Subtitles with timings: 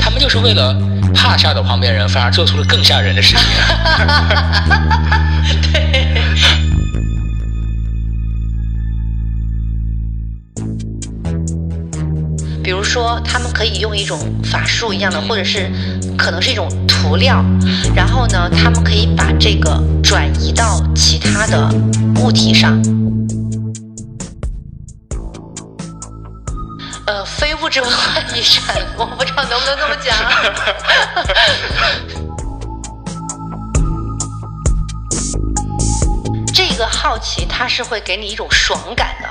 [0.00, 0.76] 他们就是为了
[1.14, 3.46] 怕吓到旁边人，反而做出了更吓人的事情。
[12.62, 15.70] 比如说，他们可以用一种法术一样的，或者是
[16.18, 17.42] 可能是一种涂料，
[17.94, 21.74] 然后呢，他们可以把这个转移到其他的
[22.16, 22.78] 物体上。
[27.68, 30.16] 呃，非物质文化遗产，我不知道能不能这么讲。
[36.54, 39.28] 这个好奇，它是会给你一种爽感的。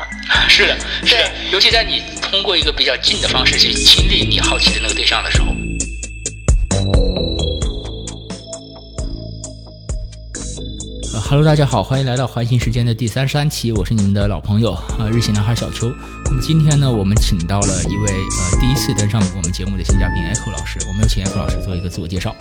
[0.48, 5.48] 是的，是的，尤其在你通过一个比较近的方式去亲历你好奇的那个对象的时候。
[11.28, 15.92] 呃哈喽，大家好，欢迎来到环形时间的第三十三期，我是你们的老朋友啊，日系男孩小邱。
[16.24, 22.34] 那么今天呢，我们请到了一位呃第一次登上我们节目的新嘉宾 Echo 老师，我们有请 Echo 老师做一个自我介绍。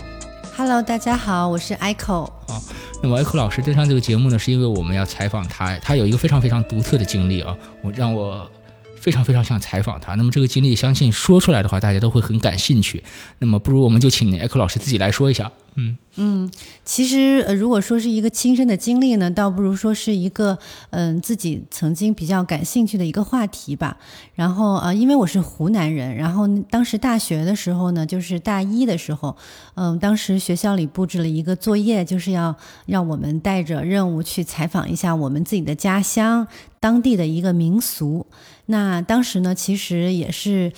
[0.56, 2.27] Hello，大家好，我是 Echo。
[2.46, 2.62] 啊，
[3.02, 8.48] 那么 Echo 老师登上这个节目呢，是因为我们要采访他，他有一个非常非常独特的经历啊，我让我
[9.06, 10.16] 非常非常想采访他。
[10.16, 13.04] 那么这个经历，相信说出来的话，大家都会很感兴趣。
[13.38, 15.52] 那么不如我们就请 Echo 老师自己来说一下。
[15.78, 16.50] 嗯嗯，
[16.84, 20.58] 其实呃，如果说是一个亲身的经历呢，倒不如说是一个
[20.90, 23.96] 嗯、自己曾经比较感兴趣的一个话题吧。
[24.34, 29.36] 然后呃，因为我是湖南人，然后当时大学的时候呢，就是大一的时候，
[29.74, 36.48] 嗯、当时学校里布置了一个作业，就是要让我们带着任务去采访一下我们自己的家乡
[36.80, 38.27] 当地的一个民俗。
[38.67, 40.72] 那当时呢，其实也是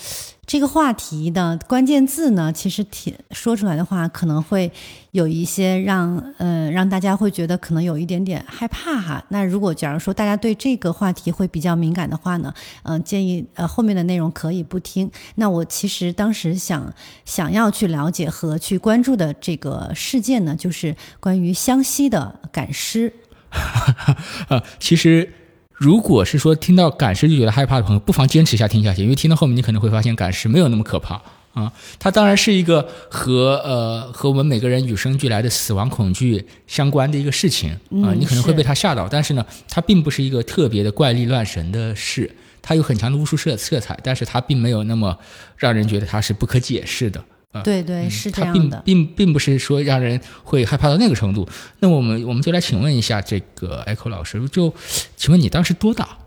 [0.47, 4.71] 这个话题的关键字呢，其实挺说出来的话，可能会
[5.11, 9.25] 有一些让呃让大家会觉得可能有一点点害怕哈。
[9.29, 15.11] 那如果假如说大家对这个话题会比较敏感的话呢，嗯、建议呃后面的内容可以不听。
[15.37, 16.93] 那我其实当时想
[17.25, 23.13] 想要去了解和去关注的这个事件呢，就是关于湘西的赶尸。
[24.49, 25.33] 啊，其实
[25.79, 31.23] 如果是说听到赶尸就觉得害怕的朋友，不妨坚持一下听下去，因为听到后面你可能会发现赶尸没有那么可怕
[31.55, 31.73] 啊。
[32.01, 37.79] 它当然是一个和呃和我们每个人与生俱来的死亡恐惧相关的一个事情啊、
[38.11, 42.29] 嗯你可能会被它吓到，但是呢，它并不是一个特别的怪力乱神的事，
[42.61, 45.17] 它有很强的巫术色色彩，但是它并没有那么
[45.57, 47.25] 让人觉得它是不可解释的。
[47.53, 48.83] 啊对对，是这它并样的。
[48.85, 51.49] 并并不是说让人会害怕到那个程度。
[51.81, 54.75] 那我们我们就来请问一下这个 Echo 老师，就
[55.17, 56.19] 请问你当时多大？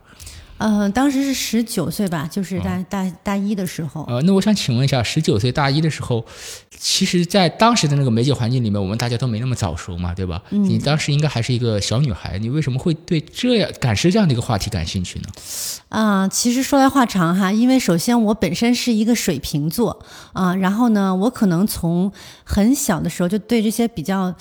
[0.61, 4.03] 嗯、当时是十九岁吧，就是大、哦大大一的时候。
[4.07, 6.25] 呃，那我想请问一下，十九岁大一的时候，
[6.77, 10.41] 其实，在当时的那个媒介环境里面，我们大家都没那么早熟嘛，对吧？
[10.51, 15.25] 嗯你当时应该还是一个小女孩，你为什么会对这样赶尸这样的一个话题感兴趣呢？
[15.89, 19.99] 啊、其实说来话长哈，因为首先我本身是一个水瓶座
[20.33, 22.11] 啊、然后呢，我可能从
[22.45, 24.33] 很小的时候就对这些比较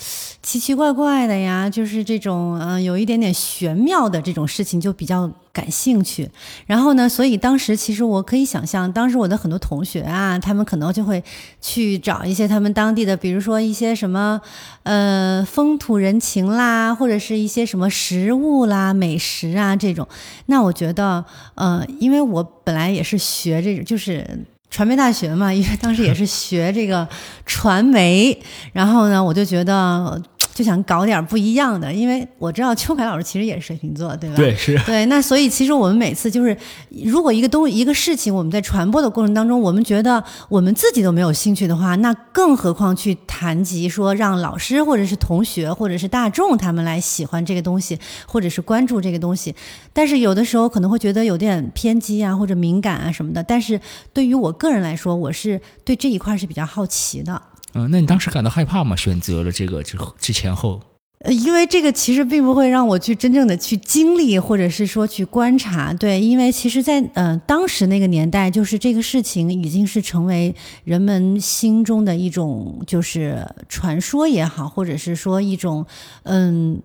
[0.42, 6.30] 奇奇怪怪的呀，就是这种嗯、呃有一点点玄妙的这种事情就比较感兴趣。
[6.66, 11.22] 然后呢，所以当时其实我可以想象，当时我的很多同学啊，他们可能就会
[11.60, 14.40] 去找一些他们当地的，比如说一些什么
[14.84, 20.06] 呃风土人情啦，或者是一些什么食物啦、美食啊这种。
[20.46, 21.24] 那我觉得，
[21.54, 27.08] 呃，因为我本来也是学这种，就是传媒大学嘛，因为当时也是学这个
[27.44, 28.40] 传媒，
[28.72, 30.22] 然后呢，我就觉得
[30.60, 34.36] 就想搞点不一样的，因为我知道秋凯老师其实也是水瓶座，对吧？
[34.36, 36.54] 对是对，那所以其实我们每次就是，
[37.02, 49.54] 如果一个东一个事情我们在传播的过程当中，我们觉得我们自己都没有兴趣的话，那更何况去谈及说让老师或者是同学或者是大众他们来喜欢这个东西，或者是关注这个东西。
[49.94, 53.42] 但是有的时候可能会觉得有点偏激啊，或者敏感啊什么的。
[53.42, 53.80] 但是
[54.12, 57.40] 对于我个人来说，我是对这一块是比较好奇的。
[57.74, 58.96] 嗯、那你当时感到害怕吗？
[58.96, 60.80] 选择了这个之后之前后，
[61.20, 75.86] 呃，因为这个其实并不会让我去真正的去经历，或者是说去观察，对，因为其实在，呃当时那个年代，就是这个事情已经是成为人们心中的一种就是传说也好，或者是说一种
[76.24, 76.80] 嗯。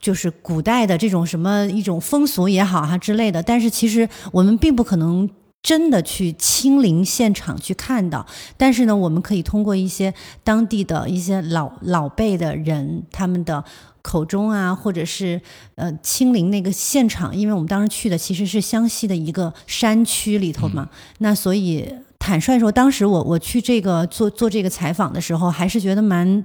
[0.00, 5.28] 就是古代的这种什么一种风俗也好哈之类的，但是其实我们并不可能
[5.62, 8.26] 真的去亲临现场去看到，
[8.56, 13.62] 但是呢，我们可以通过一些当地的一些老老辈的人他们的
[14.00, 15.40] 口中啊，或者是
[15.74, 20.88] 呃亲临那个现场，因为我们当时去的其实是湘西的一个山区里头嘛，
[21.18, 26.44] 那所以坦率说，当时我我去这个做做这个采访的时候，还是觉得蛮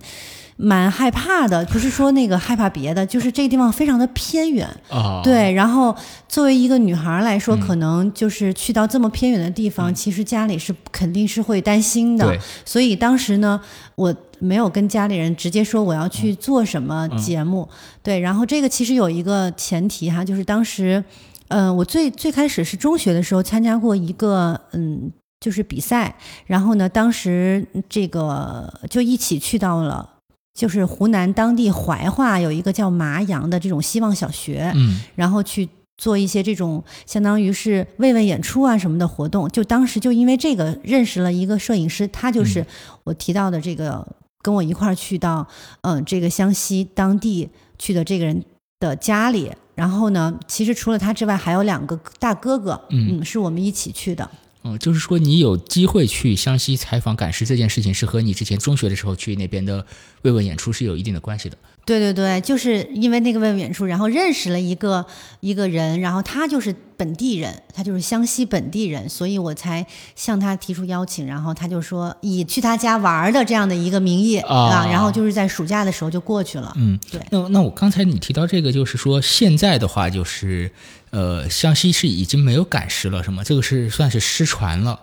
[0.55, 1.65] 蛮害怕的。
[1.65, 4.65] 不是说那个害怕别的，就是这个地方非常的偏远。
[4.89, 5.93] 啊，对，然后
[6.29, 12.39] 作为一个女孩来嗯说，可能就是去到这么偏远的地方，其实家里是肯定是会担心的对。
[12.63, 13.59] 所以当时呢，
[13.95, 17.67] 我没有跟家里人直接说我要去做什么节目。
[18.01, 21.03] 对，然后这个其实有一个前提哈，就是当时，
[21.49, 25.11] 呃，我最最开始是中学的时候参加过一个嗯。
[25.43, 30.09] 就是比赛，然后呢，当时这个就一起去到了，
[30.53, 35.67] 就是湖南当地怀化有一个叫麻阳的这种希望小学，嗯然后去
[35.97, 39.49] 做一些这种相当于是慰问演出啊什么的活动。
[39.49, 42.65] 就当时就因为这个认识了一个摄影师，他就是
[43.03, 44.07] 我提到的这个
[44.41, 45.45] 跟我一块儿去到
[45.81, 48.45] 嗯、呃这个湘西当地去的这个人
[48.79, 49.51] 的家里。
[49.75, 54.29] 然后呢，其实除了他之外，还有两个大哥哥，嗯是我们一起去的。
[54.63, 59.85] 嗯，就是说你有机会去湘西采访赶尸这件事情，是和你之前中学的时候去那边的
[60.21, 61.57] 慰问演出是有一定的关系的。
[61.85, 65.05] 对对对，就是因为那个慰问远处，然后认识了一个
[65.41, 69.85] 一个人，然后他就是本地人，他就是湘西本地人，所以我才
[70.15, 76.71] 向他提出邀请，然后他就说以去他家玩的这样的一个名义啊然后就是在暑假的时候就过去了。
[76.77, 80.71] 嗯，对那那我刚才你提到这个，就是说现在的话，就是
[81.09, 83.43] 呃，湘西是已经没有赶尸了，是吗？
[83.43, 84.97] 这个是算是失传了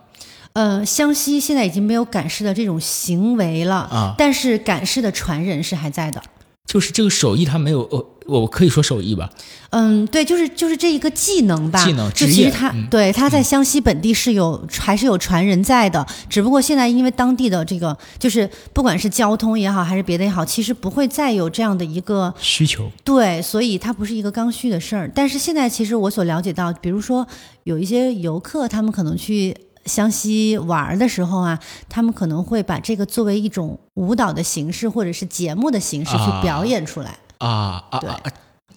[0.54, 6.22] 呃，湘西现在已经没有赶尸的这种行为了，啊，但是赶尸的传人是还在的。
[6.66, 9.28] 就是这个手艺它没有，呃，我可以说手艺吧，
[9.70, 12.86] 嗯，对，就是就是这一个技能吧，技能就职业其实他、嗯。
[12.88, 22.88] 对他在湘西本地是有、还是有传人在的，只不过现在因为当地的这个就是不管是交通也好还是别的也好，其实不会再有这样的一个需求。
[23.02, 25.10] 对，所以它不是一个刚需的事儿。
[25.12, 27.26] 但是现在其实我所了解到，比如说
[27.64, 29.56] 有一些游客，他们可能去
[29.86, 37.18] 湘西玩儿的时候啊，他们可能会把这个作为一种舞蹈的形式或者是节目的形式去啊表演出来。
[37.38, 38.20] 对啊啊啊！
[38.24, 38.32] 啊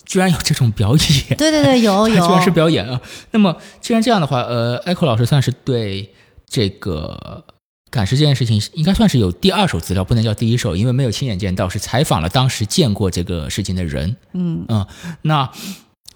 [0.06, 3.02] 居然有这种表演，对对对，有 有，它居然是表演啊！
[3.32, 6.14] 那么既然这样的话，呃，Echo 老师算是对
[6.46, 7.44] 这个
[7.90, 14.16] 赶尸这件事情，应该算是有第二手资料，不能叫第一手，因为没有亲眼见到，是采访了当时见过这个事情的人。
[14.34, 14.86] 嗯嗯，
[15.24, 15.50] 那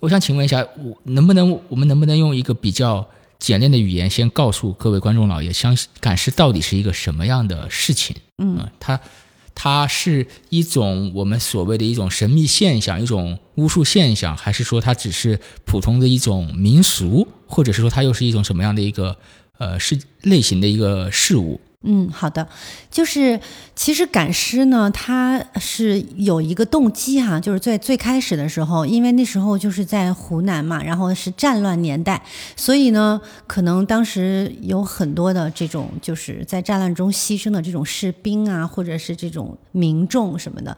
[0.02, 3.08] 我想请问一下，我能不能我们能不能用一个比较
[3.40, 8.16] 简练的语言，先告诉各位观众老爷，相赶尸到底是一个什么样的事情？
[8.38, 9.00] 嗯嗯，它
[9.56, 19.18] 它是一种我们所谓的一种神秘现象，一种巫术现象，还是说它只是普通的一种民俗，或者是说它又是一种什么样的一个
[19.58, 21.60] 呃是类型的一个事物？
[21.84, 22.48] 嗯，好的，
[22.90, 23.40] 就是
[23.76, 32.22] 其实赶尸呢，它是有一个动机哈，就是在最开始的时候，因为那时候就是在湖南嘛，然后是战乱年代，
[32.56, 40.76] 所以呢，可能当时有很多的这种就是在战乱中牺牲的这种士兵啊，或者是这种民众什么的。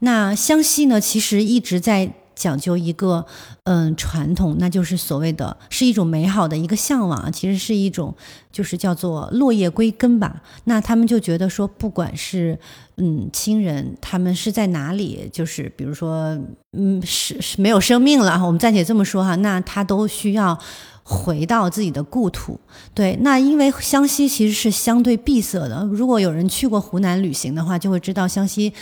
[0.00, 3.24] 那湘西呢，其实一直在讲究一个
[3.62, 8.12] 嗯传统，那就是所谓的是一种美好的一个向往，其实是一种
[8.50, 10.42] 就是叫做落叶归根吧。
[10.64, 12.58] 那他们就觉得说，不管是
[12.96, 16.36] 嗯亲人，他们是在哪里，就是比如说
[16.72, 20.58] 嗯是是没有生命了，我们暂且这么说哈，那他都需要。
[21.04, 22.60] 回到自己的故土，
[22.94, 25.84] 对，那因为湘西其实是相对闭塞的。
[25.92, 28.72] 如果有人去过湖南旅行的话，就会知道湘西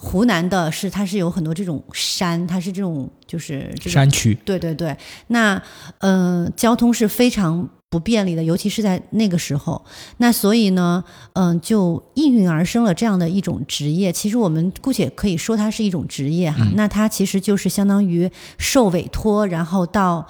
[0.00, 4.96] 湖南的是它是有很多这种山，它是这种就是山区对对对，
[5.26, 5.60] 那
[5.98, 9.84] 呃，交通是非常不便利的，尤其是在那个时候。
[10.18, 14.12] 那所以呢，嗯、就应运而生了这样的一种职业。
[14.12, 16.64] 其实我们姑且可以说它是一种职业哈。
[16.74, 20.26] 那它其实就是相当于受委托，然后到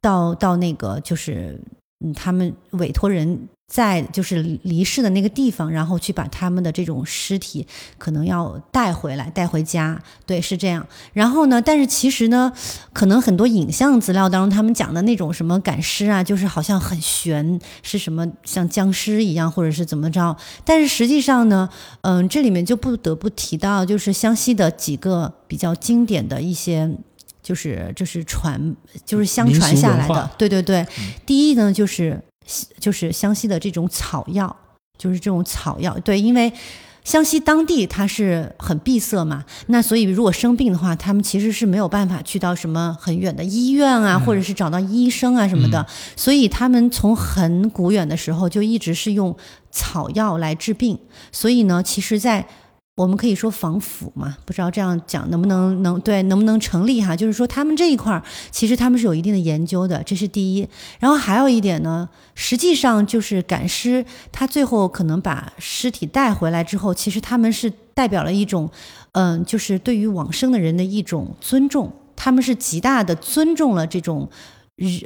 [0.00, 1.60] 到到那个就是
[2.04, 3.48] 嗯，他们委托人。
[3.68, 7.66] 在就是离世的那个地方，然后去把他们的这种尸体
[7.98, 10.86] 可能要带回来，带回家，对，是这样。
[11.12, 12.50] 然后呢，但是其实呢，
[12.94, 20.34] 可能很多影像资料当中，他们讲的那种什么赶尸啊，就是好像很悬，是什么像僵尸一样，或者是怎么着。
[20.64, 21.68] 但是实际上呢，
[22.00, 26.90] 嗯，这里面就不得不提到，就是湘西的几个比较经典的一些。
[27.40, 30.86] 就是就是传，就是相传下来的对对对。
[31.24, 32.20] 第一呢，就是
[32.80, 34.56] 就是湘西的这种草药，
[34.96, 36.52] 就是这种草药，对，因为
[37.04, 45.86] 湘西当地它是很闭塞嘛，那所以如果生病的话，他们其实是没有办法去到什么很远的医院啊，或者是找到医生啊什么的，
[46.16, 49.34] 所以他们从很古远的时候就一直是用
[49.70, 50.98] 草药来治病，
[51.32, 52.46] 所以呢，其实在
[52.98, 57.14] 我们可以说防腐嘛，不知道这样讲能不能能对能不能成立哈？
[57.14, 60.68] 就是说他们这一块儿其实他们是有一定的研究的，这是第一。
[60.98, 68.68] 然后还有一点呢，实际上就是赶尸，他最后可能把尸体带回来之后，其实他们是代表了一种，
[69.12, 74.28] 嗯，就是对于往生的人的一种尊重，他们是极大的尊重了这种。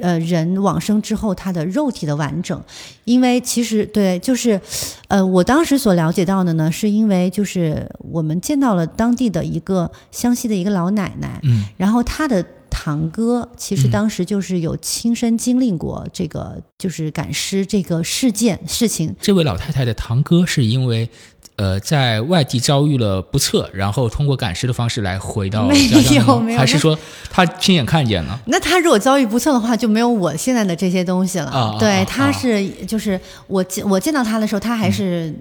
[0.01, 2.61] 呃，人往生之后，他的肉体的完整，
[3.05, 4.59] 因为其实对，就是，
[5.07, 19.15] 呃，我当时所了解到的呢，是因为就是我们见到了当地的一个湘西的一个老奶奶，嗯，然后她的堂哥其实当时就是有亲身经历过这个就是赶尸这个事件事情。
[19.19, 21.09] 这位老太太的堂哥是因为。
[21.55, 26.97] 呃，在外地遭遇了不测，然后通过赶尸的方式来回到家乡，还是说
[27.29, 28.39] 他亲眼看见了？
[28.45, 31.77] 那他如果遭遇不测的话，就没有我现在的这些东西了。
[31.79, 35.33] 对，他是就是我见我见到他的时候，他还是。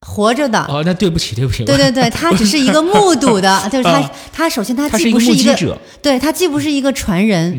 [0.00, 0.58] 活着的。
[0.68, 1.64] 哦，那对不起，对不起。
[1.64, 7.58] 对对对， 他只是一个目睹的， 就是他，他首先他既不是一个，对他既不是一个传人，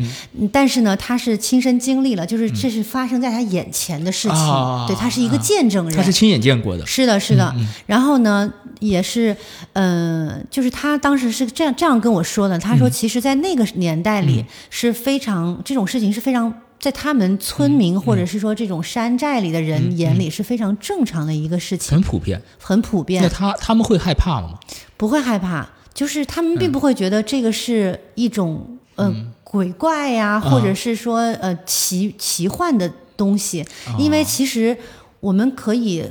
[0.52, 4.38] 但是呢，他是亲身经历了，就是这是发生在他眼前的事情，
[4.86, 7.54] 对他是一个见证人，他是亲眼见过的，是的，是的。
[7.86, 9.36] 然后呢，也是，
[9.74, 16.52] 嗯，就是他当时是这样这样跟我说的，他说，其实，在那个年代里是非常这种事情是非常。
[16.78, 23.22] 在他们村民或者是说这种山寨里的人眼里是非常正常的一个事情，很普遍，很普遍。
[23.22, 24.58] 那他他们会害怕吗？
[24.96, 33.64] 不会害怕，就是他们并不会觉得这个是一种呃鬼怪呀，或者是说呃奇奇幻的东西，
[33.98, 34.76] 因为其实
[35.20, 36.04] 我们可以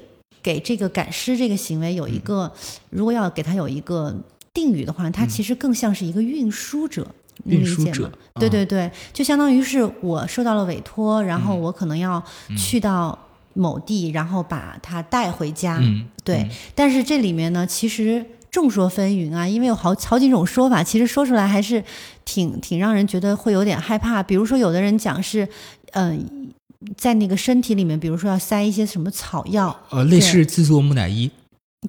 [0.43, 2.51] 给这个赶尸这个行为有一个，
[2.89, 4.13] 如果要给他有一个
[4.53, 7.07] 定语的话，它其实更像是一个运输者。
[7.45, 12.21] 运输者，对对对，就相当于是我受到了委托，然后我可能要
[12.57, 13.17] 去到
[13.53, 15.81] 某地，然后把它带回家。
[16.23, 21.83] 对，但是这里面呢，其实众说纷纭啊，因为有好好几种说法，其实说出来还是
[22.25, 24.21] 挺挺让人觉得会有点害怕。
[24.21, 25.47] 比如说，有的人讲是，
[25.91, 26.53] 嗯，
[26.97, 31.29] 在那个身体里面，比如说要塞一些什么草药，呃，类似制作木乃伊。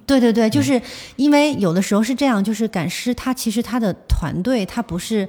[0.05, 0.81] 对对对，就是
[1.15, 5.27] 因为有的时候是这样，就是赶尸，他其实他的团队他不是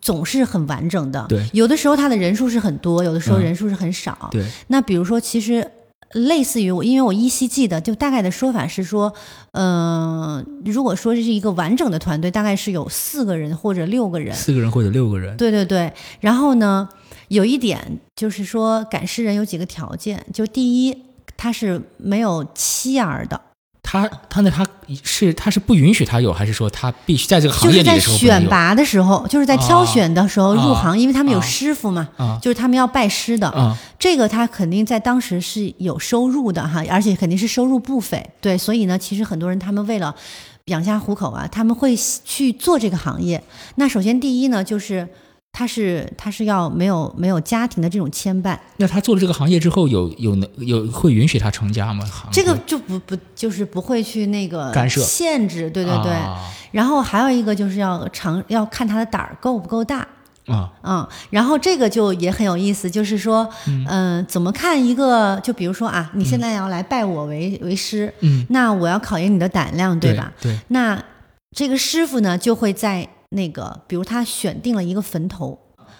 [0.00, 4.44] 总是很完整的，对，有的时候他的人数是很多，有的时候人数是很少，对。
[4.68, 5.68] 那比如说，其实
[6.12, 9.12] 类似于我，因为我依稀记得，就大概的说法是说，
[9.52, 15.92] 嗯，如果说这是一个完整的团队，大概是有四个人或者六个人，四个人或者六个人，对对对。
[16.20, 16.88] 然后呢，
[17.28, 20.96] 有一点就是说，赶尸人有几个条件，就第一，
[21.36, 23.38] 他是没有妻儿的。
[23.90, 24.66] 他他那他
[25.02, 27.82] 是他是不允许他有，还是说他必须在这个行业？
[27.82, 32.06] 就是在选拔的时候，就是在挑选的时候入行，因为他们有师傅嘛，
[32.42, 33.74] 就是他们要拜师的。
[33.98, 38.22] 这个他肯定在当时是有收入的哈，而且肯定是收入不菲。
[38.42, 40.14] 对，所以呢，其实很多人他们为了
[40.66, 43.42] 养家糊口啊，他们会去做这个行业。
[43.76, 45.08] 那首先第一呢，就是。
[45.52, 48.56] 他是他是要没有没有家庭的这种牵绊。
[48.76, 52.04] 那他做了这个行业之后，有有能有会允许他成家吗？
[52.30, 56.12] 这个就不不就是不会去那个干涉限制，对对对。
[56.70, 60.06] 然后还有一个就是要尝要看他的胆儿够不够大
[60.46, 63.48] 啊嗯，然后这个就也很有意思，就是说
[63.88, 70.32] 嗯怎么看一个就比如说啊，你现在要来拜我为为师，嗯，那我要考验你的胆量，对吧？
[70.40, 70.56] 对。
[70.68, 71.02] 那
[71.56, 73.08] 这个师傅呢就会在。
[73.30, 75.58] 那个，比如他选定了一个坟头，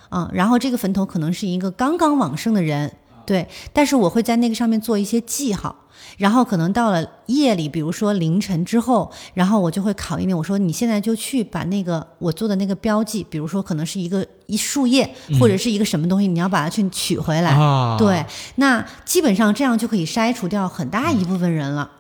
[0.08, 2.90] 啊，然后这个坟头可能是一个刚刚往生的人，
[3.26, 5.76] 对，但是我会在那个上面做一些记号，
[6.16, 17.54] 然后可能到了夜里，比如说凌晨之后，然后我就会考一遍，我说你现在就去把那个我做的那个标记，比如说可能是一个一树叶或者是一个什么东西，你要把它去取回来，
[17.99, 21.90] 对，那基本上这样就可以筛除掉很大一部分人了，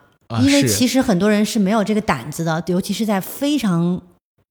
[0.40, 4.00] 因为其实很多人是没有这个胆子的，尤其是在非常。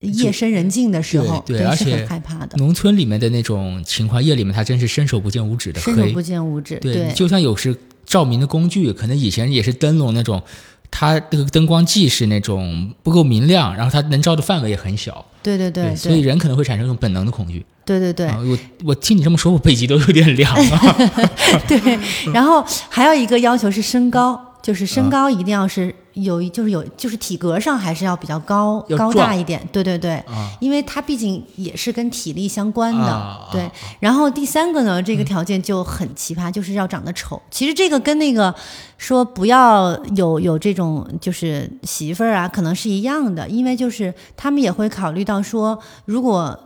[0.02, 2.56] 夜深人静的时候，对，而且害怕的。
[2.58, 6.78] 农村里面的那种情况，夜里面他真是伸手不见五指的黑，伸手不见五指。
[6.78, 7.76] 对，就算有时
[8.06, 10.44] 照明的工具，可能以前也是灯笼那种，
[10.92, 15.26] 它那个灯光既是那种不够明亮，然后它能照的范围也很小。
[15.42, 17.66] 对对对，所以人可能会产生一种本能的恐惧。
[17.84, 20.96] 对对对，我我听你这么说，我背脊都有点凉啊。
[21.68, 22.00] 对，
[22.34, 24.47] 然后还有一个要求是身高。
[24.68, 30.22] 就是身高一定要是有，就是有，就是体格上还是要比较高高大一点，对对对，
[30.60, 33.72] 因为它毕竟也是跟体力相关的，对。
[34.02, 37.42] 然后第三个呢，这个条件就很奇葩，就是要长得丑。
[37.50, 38.54] 其实这个跟那个
[38.98, 46.60] 说不要有有这种就是媳妇儿啊，可能是一样的，因为就是他们也会考虑到说，如果。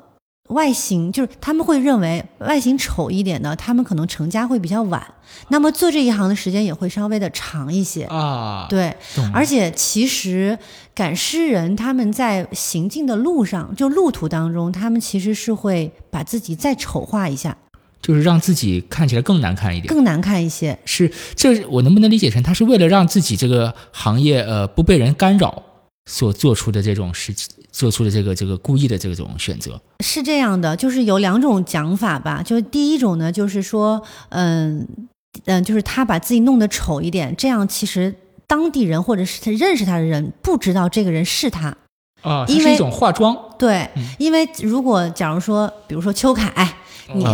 [0.51, 5.05] 外形就是他们会认为外形丑一点的，他们可能成家会比较晚，
[5.49, 8.03] 那么做这一行的时间也会稍微的长一些。
[8.05, 8.95] 啊，对，
[9.33, 10.57] 而且其实
[10.93, 17.57] 赶尸人他们在行进的路上，就路途当中，他们其实是会把自己再丑化一下，
[18.01, 19.93] 就是让自己看起来更难看一点。
[19.93, 20.77] 更难看一些。
[20.85, 25.63] 是这我能不能理解成他是为了让自己这个行业呃不被人干扰
[26.05, 29.81] 所做出的这种事情，做出的这个这个故意的这种选择？
[30.03, 32.41] 是这样的，就是有两种讲法吧。
[32.43, 34.87] 就是第一种呢，就是说，嗯
[35.45, 38.13] 嗯，就是他把自己弄得丑一点，这样其实
[38.45, 41.75] 当地人或者是他认识他的人不知道这个人是他。
[42.21, 46.71] 啊，它因为是一种化妆对，因为如果假如说，比如说邱凯，
[47.15, 47.25] 你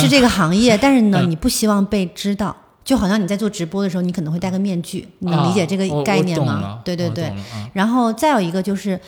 [0.00, 6.80] 是这个行业，但是呢，嗯 你不希望被知道，就好像你在做直播的时候，你可能会戴个面具，你能理解这个概念吗？
[6.84, 7.32] 对对对
[7.72, 9.00] 然后再有一个就是，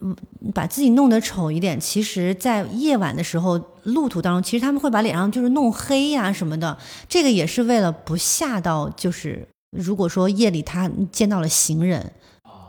[0.00, 0.16] 嗯，
[0.54, 1.78] 把自己弄得丑一点。
[1.78, 6.76] 其实，在夜晚的时候，路途当中，其实他们会把脸上就是弄黑呀、什么的，
[7.08, 12.12] 这个也是为了不吓到，就是如果说夜里他见到了行人。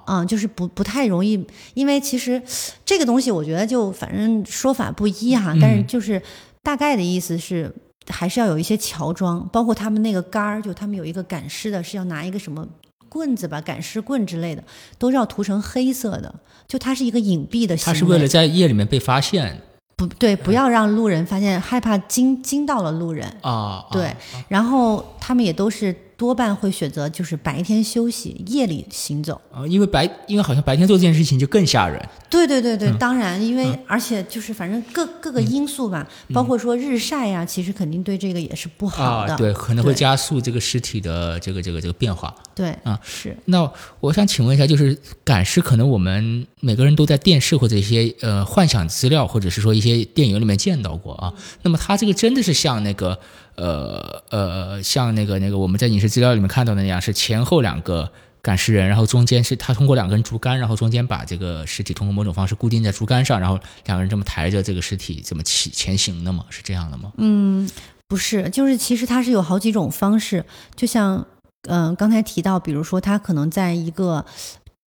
[0.08, 1.46] 嗯，就是不不太容易，
[1.76, 2.42] 因为其实
[2.84, 6.22] 这个东西，我觉得就反正说法不一哈，但是嗯就是
[6.64, 7.74] 大概的意思是，
[8.08, 12.68] 还是要有一些乔装，包括他们那个杆儿，就他们有一个赶尸的，是要拿一个什么
[13.12, 14.63] 棍子吧，赶尸棍之类的，
[14.98, 16.34] 都是要涂成黑色的，
[16.65, 17.94] 就它是一个隐蔽的行为。
[17.94, 19.60] 他是为了在夜里面被发现
[19.98, 23.27] 不对，不要让路人发现，害怕惊惊到了路人。
[23.41, 23.86] 啊。
[23.91, 24.15] 对啊，
[24.48, 29.42] 然后他们也都是多半会选择就是白天休息，夜里行走。
[29.51, 32.00] 啊，因为白，因为好像白天做这件事情就更吓人。
[32.30, 39.34] 对对对对，嗯当然，因为、而且就是反正各各个因素吧，包括说日晒呀、其实肯定对这个也是不好的。
[39.34, 42.32] 啊，对，可能会加速这个尸体的这个这个这个变化。
[42.54, 43.68] 对啊是那
[44.00, 51.34] 我想请问一下，就是赶尸，可能我们每个人都在电视或者一些呃幻想资料，或者是说一些电影里面见到过啊。
[51.63, 53.20] 那么它这个真的是像那个
[53.56, 66.46] 呃呃像那个那个我们在影视资料里面看到的那样，是前后两个赶尸人，然后中间是他通过两根竹竿，然后中间把这个尸体通过某种方式固定在竹竿上，然后两个人这么抬着这个尸体这么起前行的吗？
[66.50, 67.12] 是这样的吗？
[67.18, 67.70] 嗯，
[68.08, 71.25] 不是，就是其实它是有好几种方式，就像
[71.68, 74.25] 嗯、刚才提到，比如说他可能在一个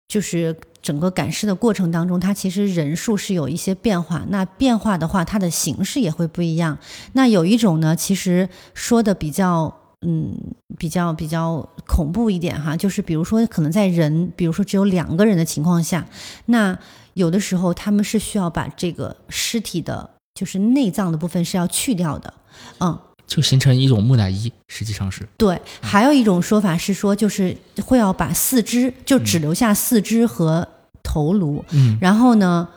[0.08, 4.24] 就是整个赶尸的过程当中，它其实人数是有一些变化。
[4.28, 6.78] 那变化的话，它的形式也会不一样。
[7.14, 9.80] 那有一种呢，其实说的比较。
[10.06, 10.36] 嗯，
[10.76, 16.06] 比较比较恐怖一点哈，就是比如说，可能在人，比如说只有两个人的情况下，
[16.44, 16.78] 那
[17.14, 22.34] 有的时候他们是需要把这个尸体的，就是内脏的部分是要去掉的，
[22.80, 30.68] 嗯，就形成一种木乃伊，实际上是对，还有一种说法是说，就是会要把四肢，就只留下四肢和
[31.04, 32.68] 头颅，嗯然后呢，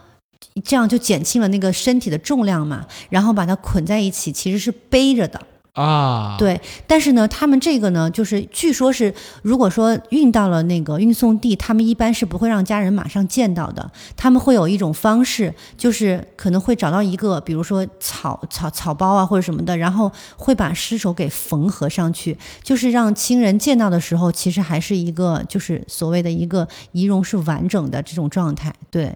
[0.63, 5.41] 这样就减轻了那个身体的重量嘛，然后把它捆在一起，其实是背着的。
[5.77, 9.13] 啊，对，但是呢，他们这个呢，就是据说是，
[9.43, 29.15] 如果说运到了那个运送地，他们一般是不会让家人马上见到的，他们会有一种方式，就是可能会找到一个，比如说草草草包啊或者什么的，然后会把尸首给缝合上去，就是让亲人见到的时候，其实还是一个就是所谓的一个仪容是完整的这种状态，对。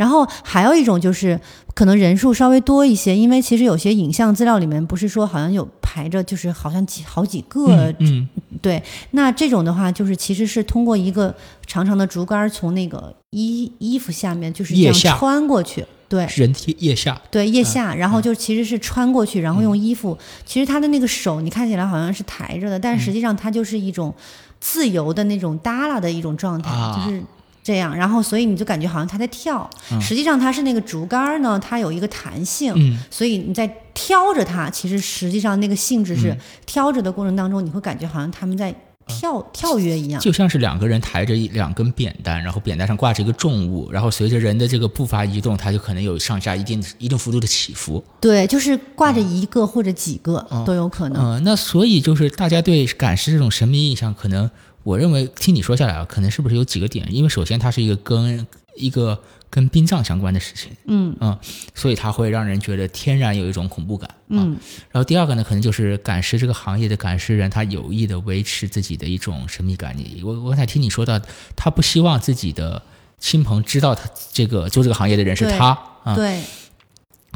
[0.00, 1.38] 然后还有一种就是
[1.74, 8.28] 可能人数稍微多一些，因为其实有些影像资料里面不是说好像有排着，就是好像几好几个，嗯嗯
[8.62, 8.82] 对。
[9.10, 11.34] 那这种的话，就是其实是通过一个
[11.66, 24.14] 长长的竹竿从那个衣衣服下面就是这样穿过去，对人体腋下对腋下，然后就其实是穿过去，然后用衣服，其实他的那个手你看起来好像是抬着的，但实际上它就是一种
[24.60, 27.22] 自由的那种耷拉的一种状态，啊就是。
[27.62, 29.68] 这样，然后所以你就感觉好像它在跳，
[30.00, 38.74] 实际上它是那个竹竿儿呢，它有一个弹性，嗯所以你在挑着它，其实实际上那个性质嗯是挑着的过程当中，你会感觉好像他们在
[39.06, 40.20] 跳跳跃一样。
[40.20, 48.02] 就像是两个人抬着一两根扁担，然后扁担上挂着一个重物，然后随着人的这个步伐移动，它就可能有上下一定一定幅度的起伏。
[48.20, 51.38] 对，就是挂着一个或者几个都有可能。
[51.38, 54.48] 嗯、那所以就是大家对赶尸这种神秘印象，可能
[54.82, 57.06] 我认为听你说下来啊，可能是不是有几个点？
[57.14, 61.38] 因为首先它是一个跟一个跟殡葬相关的事情，嗯嗯，
[61.74, 64.08] 所以它会让人觉得天然有一种恐怖感。
[64.08, 64.56] 啊嗯
[64.90, 69.94] 然后第二个呢，可能就是赶尸这个行业的赶尸人，他有意的维持自己的一种神秘感。
[69.96, 71.20] 你我我刚才听你说到，
[71.56, 72.80] 他不希望自己的
[73.18, 76.40] 亲朋知道他这个做这个行业的人是他啊，对，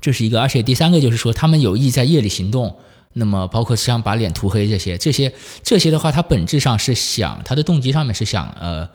[0.00, 0.40] 这是一个。
[0.40, 2.76] 而且第三个就是说，他们有意在夜里行动。
[3.14, 8.88] 那么，包括像把脸涂黑这些，这些这些的话，他本质上是想他的动机上面是想呃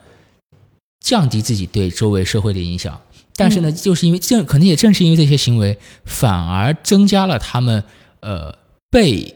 [1.00, 3.00] 降低自己对周围社会的影响，
[3.34, 7.82] 但是呢，就是因为正可能也正是因为这些行为，反而增加了他们
[8.20, 8.56] 呃
[8.90, 9.34] 被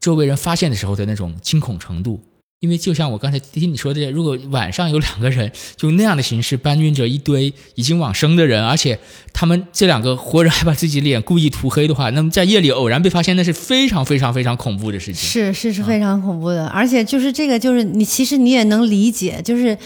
[0.00, 2.22] 周围人发现的时候的那种惊恐程度。
[2.60, 8.98] 因为就像我刚才听你说的，如果晚上有两个人用那样的形式搬运着一堆已经往生的人，而且
[9.32, 15.28] 他们这两个活人还把自己脸故意涂黑的话，那么在夜里偶然被发现，那是非常非常非常恐怖的事情。
[15.28, 19.76] 是是是非常恐怖的，而且就是这个，就是你其实你也能理解，就是，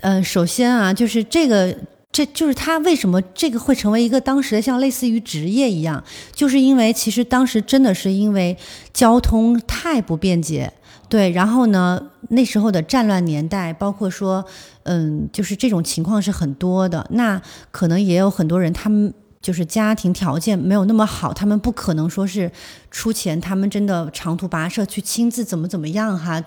[0.00, 1.76] 呃，首先啊，就是这个。
[2.10, 6.02] 这就是他为什么这个会成为一个当时的像类似于职业一样，
[6.34, 8.56] 就是因为其实当时真的是因为
[8.94, 10.72] 交通太不便捷，
[11.08, 14.44] 对，然后呢，那时候的战乱年代，包括说，
[14.84, 17.06] 嗯，就是这种情况是很多的。
[17.10, 17.40] 那
[17.70, 22.50] 可能也有很多人，他们就是家庭条件没有那么好，他们不可能说是
[22.90, 26.42] 出钱，他们真的长途跋涉去亲自怎么怎么样哈，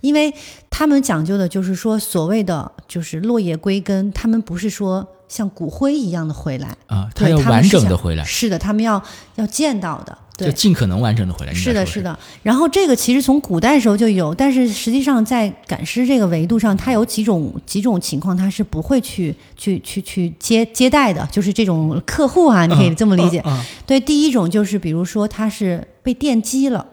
[0.00, 0.32] 因为
[0.70, 9.02] 他们讲究的就是说所谓的就是落叶归根，他们不是说像骨灰一样的回来啊，他对要完整的回来，是的，他们要
[9.34, 10.50] 要见到的，对就。
[10.52, 11.54] 尽可能完整的回来。
[11.54, 12.18] 是的，是的。
[12.42, 23.40] 然后这个其实从古代时候就有，但是实际上在赶尸这个维度上，它有几种几种情况，它是不会去去去去接接待的，就是这种客户啊，你可以这么理解。
[23.46, 26.86] 嗯嗯嗯对，第一种就是比如说他是被电击了，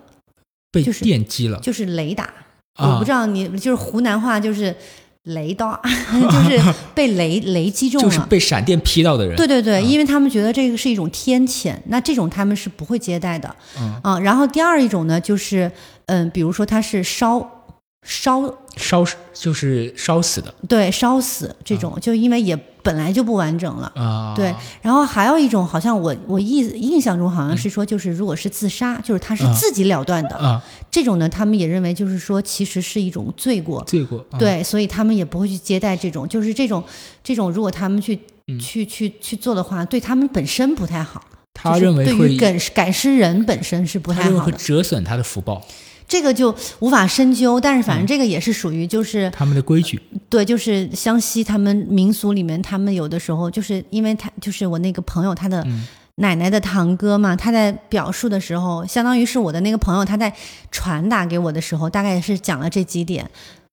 [0.71, 2.25] 被就是电击了就是雷打，
[2.75, 4.75] 啊我不知道你就是湖南话就是
[5.23, 5.79] 雷到，
[6.11, 8.09] 就是被雷雷击中了。
[8.09, 9.35] 就是被闪电劈到的人。
[9.35, 13.55] 对对对，因为他们觉得这个是一种天谴，那这种他们是不会接待的。
[13.79, 15.71] 嗯啊，然后第二一种呢，就是
[16.07, 17.39] 嗯，比如说他是烧
[18.05, 18.43] 烧
[18.75, 23.91] 烧就是烧死的对烧死这种，就因为也本来就不完整了。
[23.95, 24.33] 啊。
[24.35, 33.83] 对，然后还有一种，好像我我印印象中好像是说，就是如果是自杀，就是他是啊自己了断的，啊，这种呢，他们也认为就是说，其实是一种罪过。
[33.85, 34.19] 罪过。
[34.29, 36.83] 啊，对，所以他们也不会去接待这种，就是这种
[37.23, 41.23] 这种，如果他们去、嗯去去去做的话，对他们本身不太好。
[41.53, 45.61] 他认为会对于赶赶尸人本身是不他认为会太好的，折损他的福报，
[46.07, 47.59] 这个就无法深究。
[47.59, 50.01] 但是反嗯正这个也是属于就是、他们的规矩。
[50.29, 55.85] 对，就是湘西他们民俗里面，他们有的时候就是因为他就是我那个朋友他的嗯
[56.15, 60.33] 奶奶的堂哥嘛，他在表述的时候，相当于是我的那个朋友他在
[60.71, 63.29] 传达给我的时候，大概也是讲了这几点。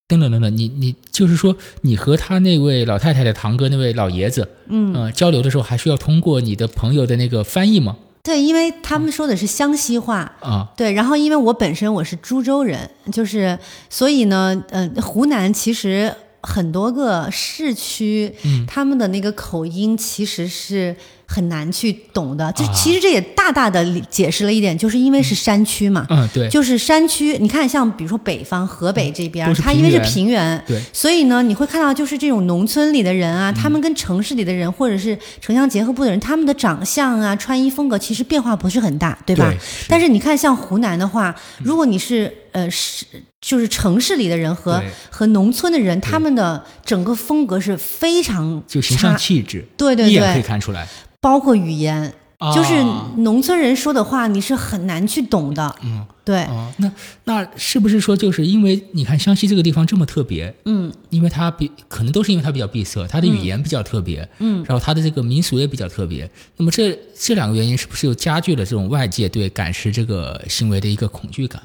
[0.08, 7.96] 等等等等，你你就是说，你和他那位老太太的堂哥那位老爷子，嗯、呃，交流的时候，还需要通过你的朋友的那个翻译吗？
[8.22, 18.66] 对，因为他们说的是湘西话，啊，对，然后因为我本身我是株洲人，就是所以呢，嗯、湖南其实很多个市区，嗯。
[18.66, 20.94] 他们的那个口音其实是
[21.30, 22.50] 很难去懂的。
[22.56, 22.72] 这啊。
[22.74, 26.04] 其实这也大大的解释了一点，就是因为是山区嘛。
[26.10, 30.80] 嗯，对，就是山区，你看，像比如说北方河北这边，它因为是平原，对。
[30.92, 39.52] 所以呢，你会看到就是这种农村里的人啊，他们跟城市里的人，或者是城乡结合部的人，他们的长相啊、穿衣风格其实变化不是很大，对吧？
[39.88, 43.06] 但是你看，像湖南的话，如果你是呃是
[43.40, 50.86] 就是城市里的人和和农村的人，他们的整个风格是非常就形象，气质，对对对一眼可以，看出来。
[51.20, 52.72] 包括语言，啊就是
[53.18, 55.74] 农村人说的话，你是很难去懂的。
[55.82, 56.90] 嗯，对，哦，那
[57.24, 66.30] 那是不是说，就是因为你看湘西这个地方这么特别，嗯因为它比可能都是因为它比较闭塞，它的语言比较特别，嗯，然后它的这个民俗也比较特别。
[66.56, 71.60] 那么这这两个原因是不是又加剧了这种外界对赶尸这个行为的一个恐惧感？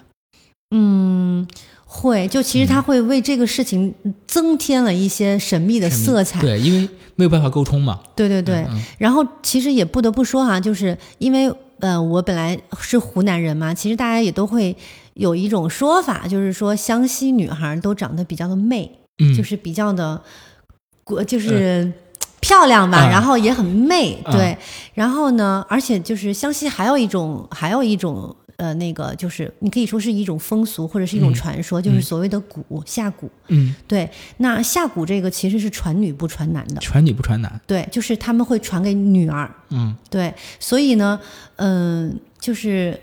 [0.77, 1.47] 嗯，
[1.85, 3.93] 会，就其实他会为这个事情
[4.27, 6.41] 增添了一些神秘的色彩。
[6.41, 7.99] 对，因为没有办法沟通嘛。
[8.15, 14.75] 对对对，嗯然后其实也不得不说哈、就是因为呃，我本来是湖南人嘛，其实大家也都会
[15.13, 20.21] 有一种说法，就是说湘西女孩都长得比较的媚，嗯，就是比较的，
[21.03, 21.91] 国就是。
[22.41, 24.55] 漂亮吧，嗯然后也很媚，嗯对。
[24.93, 31.33] 然后呢，而且就是湘西还有一种，还有一种呃，那个就是你可以说是一种风俗或者是一种嗯。
[31.33, 33.27] 传说，就是所谓的蛊下蛊。
[33.49, 37.61] 嗯，对，那下蛊这个其实是传女不传男的，传女不传男。
[37.67, 39.93] 对，就是他们会传给女儿，嗯。
[40.09, 41.19] 对，所以呢，
[41.57, 42.97] 嗯、就是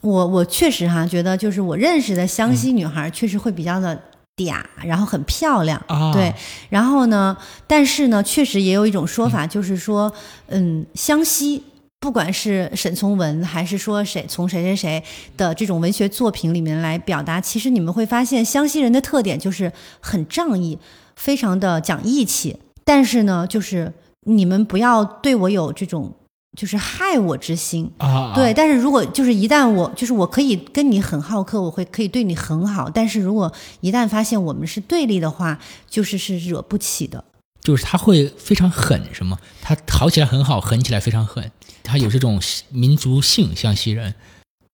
[0.00, 4.00] 我我确实哈觉得，就是我认识的湘西女孩确实会比较的
[4.36, 6.32] 嗲，然后很漂亮，啊，对，
[6.70, 10.10] 然后呢，但是呢，确实也有一种说法，就是说，
[10.46, 11.62] 嗯，湘西。
[12.00, 15.02] 不管是沈从文，还是说谁从谁谁谁
[15.36, 20.78] 的这种文学作品里面来表达，其实你们会发现，湘西人的特点就是很仗义，
[21.16, 22.56] 非常的讲义气。
[22.84, 23.92] 但是呢，就是
[24.26, 26.14] 你们不要对我有这种
[26.56, 27.90] 就是害我之心。
[27.98, 35.58] 啊，对，但是如果就是一旦我就是我可以跟你很好客，我会可以对你很好，但是如果一旦发现我们是对立的话，
[35.90, 37.24] 就是是惹不起的。
[37.60, 39.36] 就是他会非常狠，是吗？
[39.60, 41.50] 他好起来很好，狠起来非常狠，
[41.88, 44.14] 它有这种民族性，湘西人。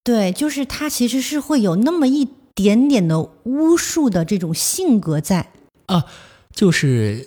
[0.03, 5.53] 对，就是他其实是会有那么一点点的巫术的这种性格在。
[5.87, 6.05] 啊，
[6.53, 7.27] 就是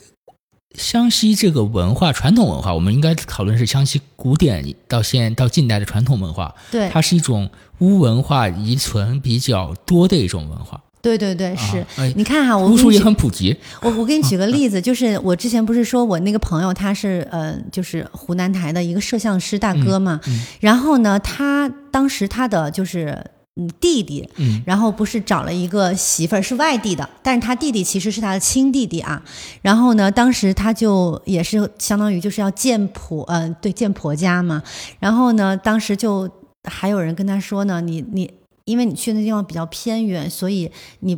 [0.75, 6.53] 湘西这个文化，传统文化，我们应该讨论是湘西古典到现到近代的传统文化。
[6.69, 10.83] 对，它是一种巫文化遗存比较多的一种文化。
[11.01, 13.55] 对对对，是哎你看哈，我巫术也很普及。
[13.81, 20.19] 我我给你举个例子，就是我之前不是说我那个朋友他是呃，就是湖南台的一个摄像师大哥嘛，
[20.59, 23.23] 然后呢，他当时他的就是
[23.55, 29.23] 嗯弟弟，嗯然后不是找了一个媳妇儿是外地的，但是他弟弟其实是他的亲弟弟啊。
[29.61, 34.61] 然后呢，当时他就也是相当于就是要见婆，呃，对，见婆家嘛。
[34.99, 36.29] 然后呢，当时就
[36.65, 38.29] 还有人跟他说呢，你你
[38.67, 41.15] 因为你去那地方比较偏远，所以你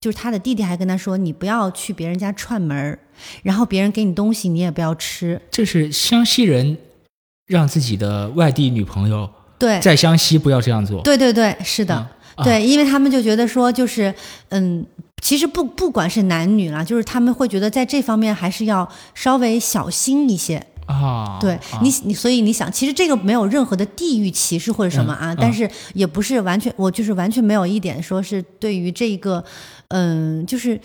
[0.00, 2.98] 就是他的弟弟还跟他说，你不要去别人家串门儿，
[3.42, 5.42] 然后别人给你东西你也不要吃。
[5.50, 6.78] 这是湘西人
[7.46, 11.02] 让自己的外地女朋友对，在湘西不要这样做。
[11.02, 12.08] 对对对，是的。
[12.42, 14.12] 对，因为他们就觉得说，就是
[14.48, 14.86] 嗯，
[15.22, 20.66] 其实不不管是男女啦，就是他们会觉得在这方面还是要稍微小心一些。
[20.92, 29.44] 啊，对啊你，你所以你想，其实这个没有任何的地域歧视或者什么啊，嗯但是也不是完全，我就是完全没有一点说是对于这个，
[29.88, 30.80] 嗯，就是。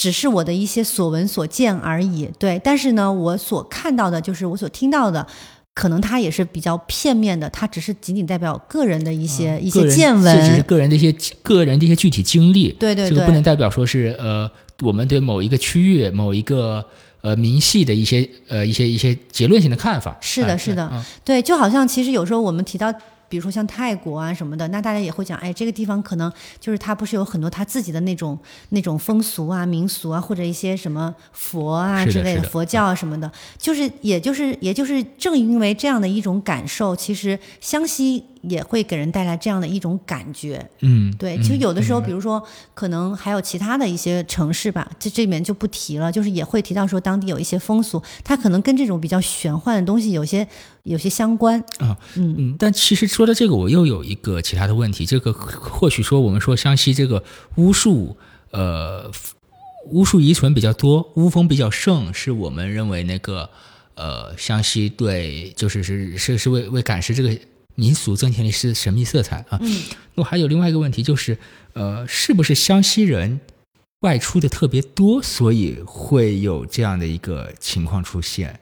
[0.00, 2.60] 只是我的一些所闻所见而已，对。
[2.62, 5.26] 但是呢，我所看到的，就是我所听到的，
[5.74, 10.62] 可能它也是比较片面的，它只是仅仅代表个人的一些、一些见这只是闻。
[10.62, 12.70] 个人的一些个人的一些具体经历。
[12.78, 14.48] 对对对这个不能代表说是呃，
[14.82, 16.86] 我们对某一个区域、某一个
[17.20, 20.16] 呃明细的一些呃一些一些结论性的看法。
[20.20, 20.88] 是的哎是的。
[20.92, 21.04] 嗯。
[21.24, 22.92] 对，就好像其实有时候我们提到，
[23.28, 28.38] 比如说像泰国啊什么的，那大家也会讲，哎，这个地方可能就是它不是有很多它自己的那种
[28.70, 32.48] 那种风俗啊、民俗啊，或者一些什么佛啊之类是的。
[32.48, 40.68] 佛教啊什么的，就是也就是也就是正因为这样的一种感受，其实湘西也会给人带来这样的一种感觉。
[40.80, 42.42] 嗯，对，嗯其实有的时候，比如说，
[42.74, 50.46] 可能还有其他的一些城市吧，这这里面就不提了，就是也会提到说当地有一些风俗，它可能跟这种比较玄幻的东西有些
[50.82, 51.60] 有些相关。
[51.78, 55.04] 啊，嗯嗯，但其实说到这个，我又有一个其他的问题。
[55.06, 57.22] 这个或许说我们说湘西这个
[57.56, 58.16] 巫术，
[58.50, 59.10] 呃，
[59.90, 63.48] 巫术遗存比较多，巫风比较盛，是我们认为那个
[63.94, 67.30] 呃湘西对，就是是是是为为赶尸这个
[67.78, 69.58] 民俗增添了一丝神秘色彩啊。
[69.62, 69.82] 嗯，
[70.14, 71.38] 那我还有另外一个问题，就是
[71.74, 73.40] 呃，是不是湘西人
[74.00, 78.58] 外出的特别多，所以会有这样的一个情况出现？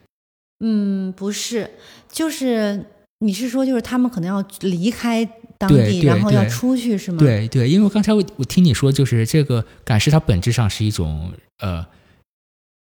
[0.61, 1.70] 嗯，不是，
[2.12, 2.85] 就是
[3.20, 5.24] 你是说，就是他们可能要离开
[5.59, 11.85] 当地，然后要出去，是吗？，对对，因为刚才我我听你说，就是这个赶尸它本质上是一种呃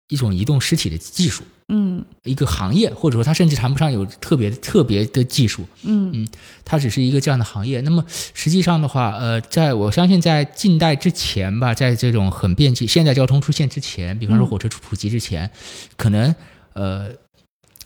[0.08, 6.28] 一种移动尸体的技术，嗯一个行业，或者说它甚至谈不上有特别特别的技术，嗯嗯
[6.64, 7.80] 它只是一个这样的行业。
[7.80, 15.50] 那么实际上的话，呃，在我相信在近代之前吧，在这种很便捷现代交通出现之前，比方说嗯火车普及之前，
[15.96, 16.34] 可能
[16.74, 17.08] 呃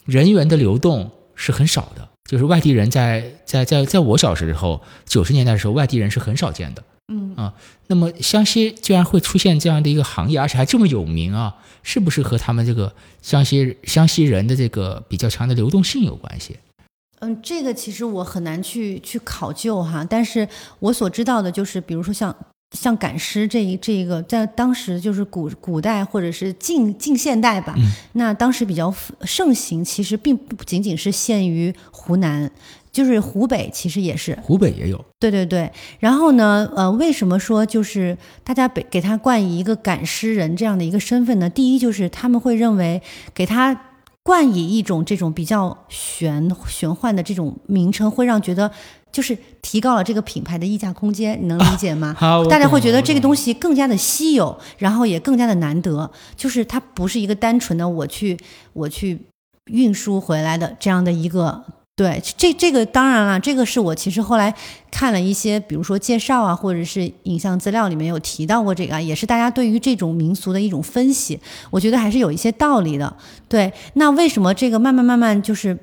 [0.05, 2.09] 人员的流动是很少的。
[2.27, 6.83] 就是外地人在在在在我小时候九十年代的时候，外地人是很少见的。
[7.09, 7.53] 嗯啊
[7.87, 16.57] 那么湘西居然会出现这样的一个行业，而且还这么有名啊，是不是和他们这个湘西湘西人的这个比较强的流动性有关系？
[17.19, 20.47] 嗯，这个其实我很难去去考究哈，但是
[20.79, 22.35] 我所知道的就是，比如说像
[22.77, 32.51] 像赶尸这一这一个，在当时就是古古代或者是近近现代吧，嗯那当时比较盛行，其实并不仅仅是限于湖南，
[32.97, 35.71] 就是湖北其实也是，湖北也有，对对对。
[35.99, 41.47] 然后呢，呃，为什么说就是大家给给他冠以一个赶尸人这样的一个身份呢？
[41.47, 42.99] 第一就是他们会认为
[43.35, 43.79] 给他
[44.23, 48.71] 冠以一种这种比较玄玄幻的这种名称，会让觉得
[49.11, 52.15] 就是提高了这个品牌的溢价空间，你能理解吗？
[52.17, 58.35] 好， 大家会觉得这个东西西更加的稀有，然后也更加的难得，就是它不是一个单纯的我去
[58.73, 59.19] 我去
[59.65, 61.63] 运输回来的这样的一个。
[61.97, 64.53] 对，这这个当然了，这个是我其实后来
[64.91, 71.39] 看了一些，比如说介绍啊，或者是影像资料里面有提到过这个啊，也是大家对于这种民俗的一种分析，
[71.71, 73.17] 我觉得还是有一些道理的。
[73.49, 75.75] 对，那为什么这个慢慢慢慢就是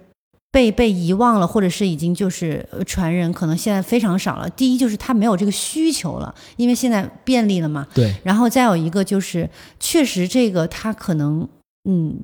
[0.53, 4.49] 被被遗忘了，或者是已经就是呃传人，可能现在非常少了。
[4.51, 7.85] 第一就是他没有这个需求了，因为现在便利了嘛。
[7.93, 9.51] 对，然后再有一个就是，
[9.81, 11.49] 确实这个他可能
[11.91, 12.21] 嗯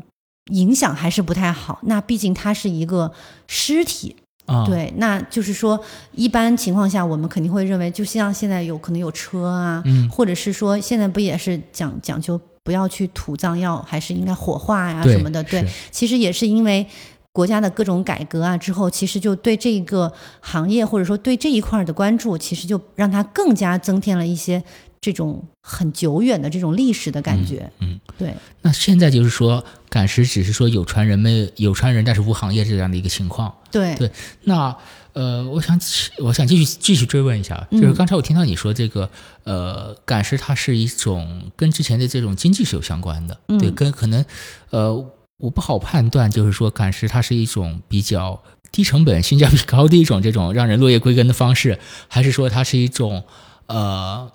[0.47, 1.79] 影响还是不太好。
[1.83, 3.13] 那毕竟它是一个
[3.47, 5.81] 尸体，啊，对，那就是说
[6.13, 15.43] 一般情况下我们肯定会认为，就像现在有可能有车啊，嗯或者是说现在不也是讲讲究不要去土葬，要还是应该火化呀对什么的。
[15.45, 16.85] 对是，其实也是因为
[17.33, 24.61] 国家的各种改革啊之后，其实就对这个行业或者说对这一块儿的关注，其实就让它更加增添了一些
[25.01, 27.71] 这种很久远的这种历史的感觉。
[27.79, 33.55] 嗯，对，那现在就是说，赶尸只是说有传人没有传人，但是无行业这样的一个情况。
[33.71, 34.11] 对，对
[34.45, 34.77] 那
[35.13, 35.81] 呃，我想
[36.19, 39.11] 我想继续继续追问一下，就是嗯刚才我听到你说这个
[39.45, 43.59] 呃，赶尸它是一种跟之前的这种经济是有相关的，嗯。
[43.59, 44.25] 对，跟可能
[44.71, 44.95] 呃，
[45.39, 53.25] 我不好判断，就是说赶尸它是一种比较低成本、性价比高的一种这种让人落叶归根的方式，还是说它是一种
[53.67, 54.31] 呃，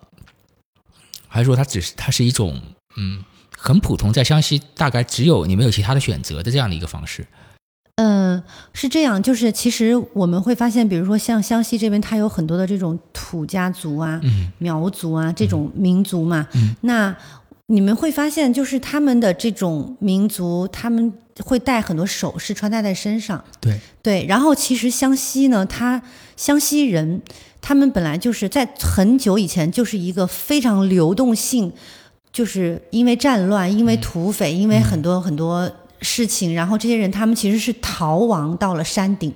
[1.36, 2.62] 还是说它只是它是一种
[2.96, 3.22] 嗯
[3.58, 7.28] 很普通，在湘西大概只有你没有其他的选择的这样的一个方式？
[7.98, 16.48] 嗯，是这样，就是其实我们会发现，比如说像湘西这边，它有很多的这种土家族啊、嗯苗族啊这种民族嘛。
[16.54, 17.14] 嗯那
[17.68, 21.12] 你们会发现，就是他们的这种民族，他们
[21.44, 23.44] 会带很多首饰穿戴在身上。
[23.60, 26.02] 对，对，然后其实湘西呢，它
[26.38, 27.22] 湘西人
[27.68, 31.74] 他们本来就是在很久以前就是一个非常流动性，
[32.32, 35.68] 就是因为战乱、因为土匪、因为很多很多
[36.00, 39.34] 事情，然后这些人他们其实是逃亡到了山顶。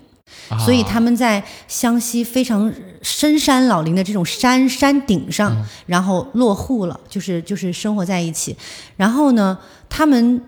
[0.63, 8.55] 所以他们在湘西非常深山老林的这种山山顶上，然后落户了，就是就是生活在一起。
[8.95, 9.57] 然后呢，
[9.89, 10.39] 他们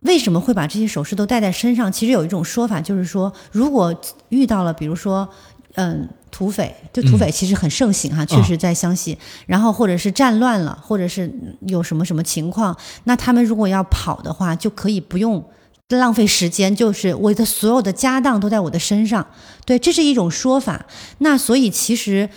[0.00, 1.90] 为什么会把这些首饰都带在身上？
[1.90, 3.94] 其实有一种说法，就是说，如果
[4.30, 5.28] 遇到了，比如说，
[5.74, 6.08] 嗯。
[6.32, 9.18] 土匪，就土匪其实很盛行哈，确实在湘西。
[9.44, 11.30] 然后或者是战乱了，或者是
[11.66, 15.44] 有什么什么情况，那他们如果要跑的话，就可以不用
[15.88, 19.26] 浪费时间，就是我的所有的家当都在我的身上。
[19.66, 20.86] 对，这是一种说法。
[21.18, 22.30] 那所以其实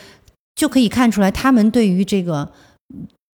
[0.54, 2.52] 就可以看出来，他们对于这个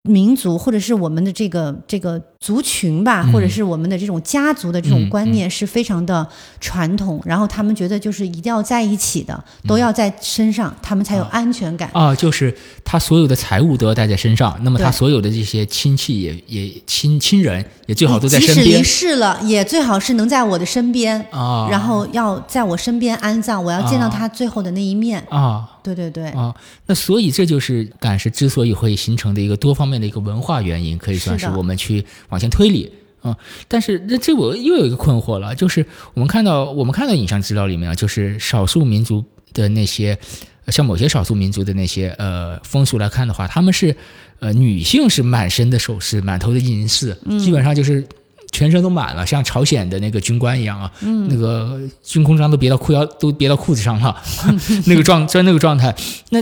[0.03, 6.25] 民族或者是我们的这个这个族群吧，嗯或者是我们的这种家族的这嗯种观念是非常的
[6.61, 7.21] 传统。
[7.25, 11.89] 然后他们觉得就是一定要在一起的，都要在身上，他们才有安全感。
[11.93, 21.19] 啊，就是他所有的财物都要带在身上，那么他所有的这些亲戚也也亲亲人也最好都在身边即使离世了，也最好是能在我的身边。
[21.29, 25.21] 啊，然后要在我身边安葬，我要见到啊他最后的那一面。
[25.29, 33.35] 啊对对对，啊，那所以这就是赶尸之所以会形成的一个多方面的一个文化原因，可以算是我们去往前推理啊。
[33.67, 39.23] 但是那这我又有一个困惑了，就是我们看到我们看到影像资料里面啊，就是少数民族
[39.53, 40.17] 的那些，
[40.65, 43.95] 呃像某些少数民族的那些呃风俗来看的话，他们是
[44.39, 48.05] 呃女性是满身的首饰，满头的银饰，基本上就是。
[48.51, 54.21] 全身都满了，像朝鲜的那个军官一样啊，那个军功章都别到裤腰，都别到裤子上了，
[54.87, 55.95] 那个状在那个状态。
[56.29, 56.41] 那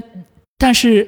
[0.57, 1.07] 但是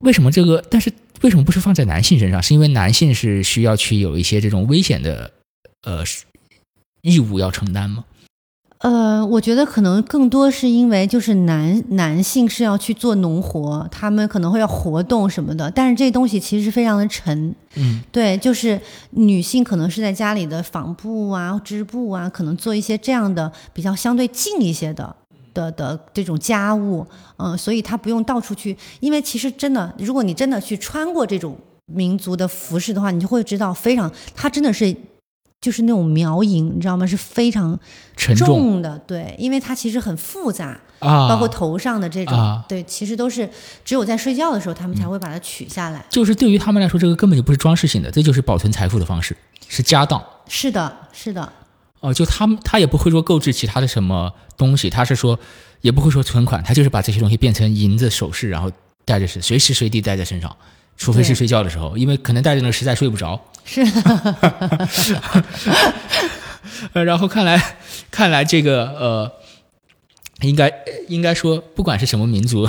[0.00, 0.64] 为什么这个？
[0.70, 2.42] 但是为什么不是放在男性身上？
[2.42, 5.30] 是因为男性是需要去有一些这种危险的
[5.82, 6.02] 呃
[7.02, 8.04] 义务要承担吗？
[8.82, 17.54] 呃，我觉得可能更多是因为就是男男性是要去做农活，他们可能会要活动什么的，但是这东西其实非常的沉。
[17.76, 25.14] 嗯对，就是女性可能是在家里的纺布啊、织布啊，可能做一些这样的比较相对静一些的。
[25.54, 34.96] 的的这种家务，嗯，所以他不用到处去，因为其实真的，如果你真的去穿过这种民族的服饰的话，你就会知道非常，它真的是
[35.62, 37.06] 就是那种苗银，你知道吗？
[37.06, 37.78] 是非常
[38.16, 43.48] 沉重重的，对，因为它其实很复杂，啊，包括头上的这种，啊对，其实都是
[43.84, 46.04] 只有在睡觉的时候，他们才会把它取下来。
[46.10, 49.36] 就是对于他们来说，这个根本就不是装饰性的，这就是保存财富的方式，
[49.68, 50.20] 是家当。
[50.48, 51.52] 是的，是的，
[52.00, 55.38] 哦，就他们他也不会说购置其他的什么东西，他是说
[55.80, 58.68] 也不会说存款，他就是把这些东西变成银子首饰，然后
[59.04, 60.56] 带着是随时随地带在身上，
[60.96, 63.40] 除非是睡觉的时候，因为可能带着呢实在睡不着。
[63.64, 63.84] 是。
[63.84, 65.22] 的，
[66.94, 67.76] 呃，然后看来
[68.10, 69.32] 看来这个呃，
[70.40, 70.72] 应该
[71.08, 72.68] 应该说不管是什么民族，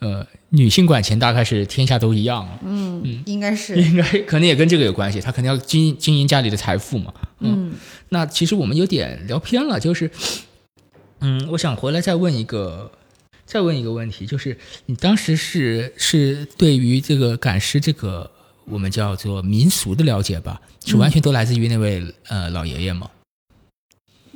[0.00, 7.12] 呃，女性管钱大概是天下都一样，嗯嗯，应该是，应该可能也跟这个有关系，她肯定要经经营家里的财富嘛。
[7.40, 7.74] 嗯。
[8.10, 10.10] 那其实我们有点聊偏了，就是，
[11.20, 12.90] 嗯，我想回来再问一个，
[13.44, 18.30] 再问一个问题，就是你当时是是对于这个赶尸这个
[18.70, 23.10] 我们叫做民俗的了解吧，是完全都来自于那位、呃老爷爷吗？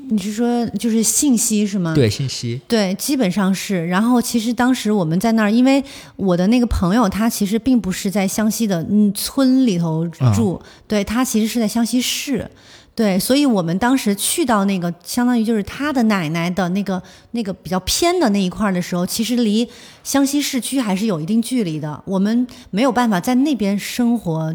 [0.08, 1.94] 你是说就是信息是吗？
[1.94, 3.86] 对，信息，对，基本上是。
[3.86, 5.82] 然后其实当时我们在那儿，因为
[6.16, 12.50] 我的那个朋友他其实并不是在湘西的嗯村里头住，对他其实是在湘西市。
[12.94, 19.66] 对，所以我们当时去到那个相当于就是他的奶奶的那个那个比较偏的那一块儿的时候，其实离
[20.04, 22.02] 湘西市区还是有一定距离的。
[22.04, 24.54] 我们没有办法在那边生活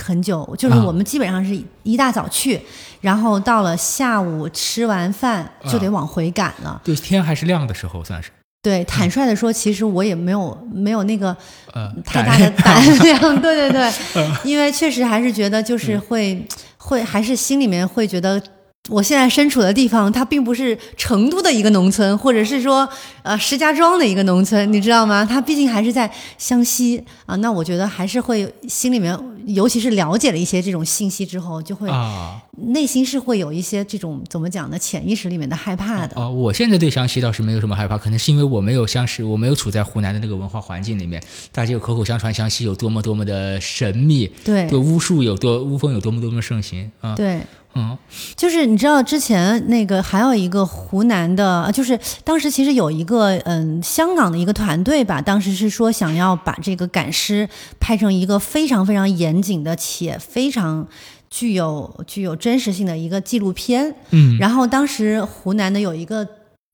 [0.00, 2.60] 很久，就是啊我们基本上是一大早去，
[3.00, 6.80] 然后到了下午吃完饭就得啊往回赶了。
[6.84, 8.30] 对，天还是亮的时候算是，
[8.66, 11.28] 对，坦率的说，其实我也没有没有那个
[11.72, 16.44] 呃，太大的胆胆量， 对对对，因为确实还是觉得就是会、
[16.76, 18.42] 会还是心里面会觉得。
[18.88, 22.88] 我现在身处的地方，它并不是成都的一个农村，或者是说，
[23.22, 25.24] 呃，石家庄的一个农村，你知道吗？
[25.24, 27.34] 它毕竟还是在湘西啊。
[27.36, 32.40] 那我觉得还是会心里面，尤其是了解了一些这种信息之后，就会啊
[32.72, 34.78] 内心是会有一些这种怎么讲呢？
[34.78, 36.20] 潜意识里面的害怕的。
[36.20, 36.28] 啊！
[36.28, 41.22] 我现在对湘西倒是没有什么害怕，可能是因为我没有相识，我没有处在湖南的那个文化环境里面，
[41.52, 47.40] 大家有口口相传湘西有多么多么的神秘，对对巫术有多巫风有多么多么盛行啊，对，
[47.76, 47.96] 嗯
[48.34, 57.48] 就是你知道之前那个还有一个湖南的，呃就是当时其实有一个嗯香港的一个团队吧，当时是说想要把这个赶尸
[57.78, 60.88] 拍成一个非常非常严谨的且非常
[61.28, 63.94] 具有具有真实性的一个纪录片。
[64.10, 66.26] 嗯然后当时湖南的有一个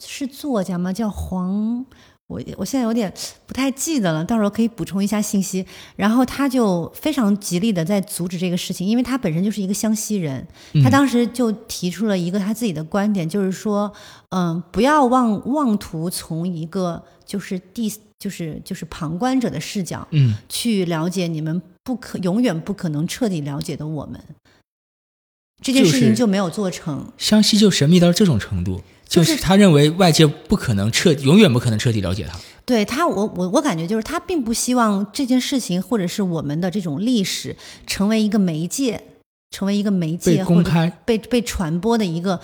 [0.06, 0.92] 是作家吗？
[0.92, 1.84] 叫黄。
[2.32, 3.12] 我我现在有点
[3.46, 5.64] 不太记得了，到时候可以补充一下信息。
[5.94, 10.46] 然后他就非常极力的在阻止这个事情，因为他本身就是一个湘西人，
[10.82, 13.92] 他当时就提出了一个他自己的观点，就是说，
[14.30, 24.18] 嗯，不要妄妄图从一个就是第就是就是旁观者的视角嗯去了解你们不可永远不可能彻底了解的我们。
[25.60, 28.80] 这件事情就没有做成，湘西就神秘到这种程度，
[29.12, 32.38] 就就是是他认为外界不可能彻，永远不可能彻底了解他。
[32.64, 37.54] 对他，我我我感觉就是他并不希望这件事情或者是我们的这种历史
[37.86, 39.02] 成为一个媒介，
[39.50, 42.40] 成为一个媒介被公开被被传播的一个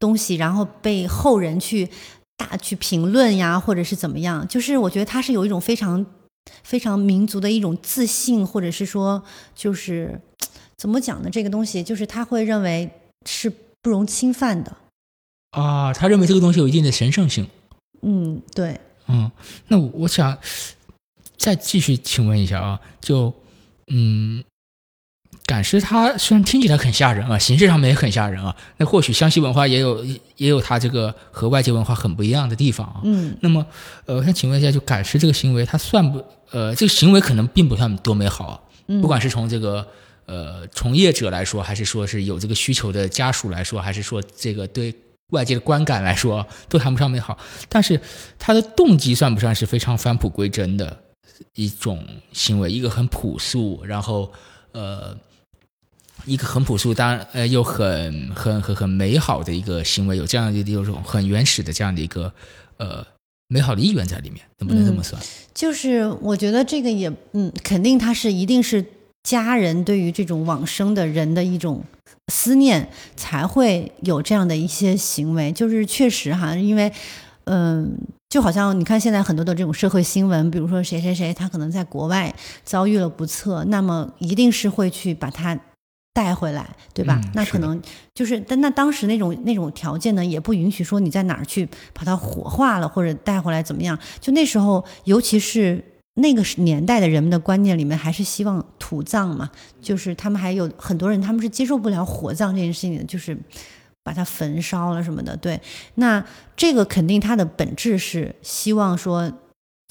[0.00, 1.88] 东西，然后被后人去
[2.36, 4.48] 大去评论呀，或者是怎么样。
[4.48, 6.04] 就是我觉得他是有一种非常
[6.64, 9.22] 非常民族的一种自信，或者是说
[9.54, 10.20] 就是
[10.76, 11.30] 怎么讲呢？
[11.30, 12.90] 这个东西就是他会认为
[13.24, 13.48] 是
[13.80, 14.74] 不容侵犯的。
[15.50, 17.46] 啊，他认为这个东西有一定的神圣性。
[18.02, 19.30] 嗯，对，嗯，
[19.68, 20.38] 那我我想
[21.36, 23.34] 再继续请问一下啊，就
[23.88, 24.42] 嗯，
[25.44, 30.04] 赶尸它虽然听起来很吓人啊，形式上面也很吓人啊，那或许湘西文化也有
[30.36, 33.00] 也有它这个和外界文化很不一样的地方啊。
[33.02, 33.66] 嗯那么，
[34.06, 39.86] 呃，我想请问一下，就赶尸这个行为，它算不呃，这个行为可能并不算多美好啊，嗯，不管是从这个
[40.26, 44.94] 呃从业者来说，还是说是有这个需求的家属来说，还是说这个对
[45.30, 47.38] 外界的观感来说，都谈不上美好。
[47.68, 48.00] 但是
[48.38, 51.04] 他的动机算不算是非常返璞归真的
[51.54, 52.70] 一种行为？
[52.70, 54.32] 一个很朴素，然后
[54.72, 55.16] 呃。
[56.26, 62.30] 一个很朴素，当然呃又很很很很美好的一个行为，有这样的有种很原始的这样的一个
[62.76, 63.02] 呃
[63.48, 65.20] 美好的意愿在里面，能不能这么算？
[65.54, 68.84] 就是我觉得这个也，嗯，肯定他是一定是
[69.22, 71.84] 家人对于这种往生的人的一种
[72.28, 75.52] 思念，才会有这样的一些行为。
[75.52, 76.92] 就是确实哈，因为，
[77.44, 77.96] 嗯、
[78.28, 85.58] 就好像你看现在很多的这种社会新闻，比如说谁谁谁他可能在国外遭遇了不测，那么一定是会去把他
[86.12, 87.20] 带回来，对吧？
[87.22, 87.80] 嗯那可能
[88.14, 93.98] 就是，但那当时那种那种条件呢，也不允许说你在哪儿去把它火化了或者带回来怎么样。
[94.20, 95.82] 就那时候，尤其是
[96.20, 99.50] 那个年代的人们的观念里面，还是希望土葬嘛，
[99.80, 103.36] 就是他们还有很多人他们是接受不了火葬这件事情的，就是
[104.02, 105.36] 把它焚烧了什么的。
[105.36, 105.60] 对，
[105.96, 106.24] 那
[106.56, 109.32] 这个肯定它的本质是希望说。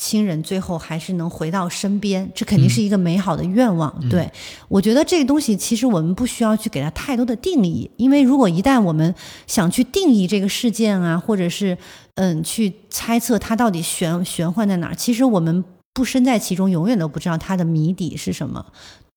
[0.02, 3.94] 亲人最后还是能回到身边，这肯定是一个美好的愿望。
[4.10, 4.32] 对
[4.70, 9.14] 我觉得这个东西，其实我们不需要去给它太多的定义，因为如果一旦我们
[9.46, 11.78] 想去定义这个事件啊，或者是
[12.16, 15.66] 嗯去猜测它到底玄玄幻在哪儿，其实我们
[16.00, 18.66] 不身在其中，永远都不知道它的谜底是什么。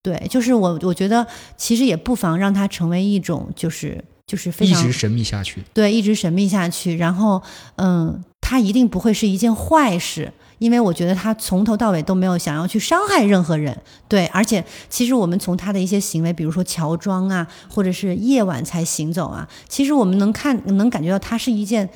[0.02, 1.24] 对，就是我我觉得
[1.56, 5.62] 其实也不妨让它成为一种就是就是非常一直神秘下去。
[5.72, 6.96] 对，一直神秘下去。
[6.96, 7.40] 然后，
[7.76, 13.80] 嗯，它一定不会是一件坏事，因为我觉得他从头到尾都没有想要去伤害任何人。
[14.08, 21.88] 对，而且其实我们从他的一些行为，比如说乔装啊，或者是夜晚才行走啊，其实我们能看能感觉到它是一件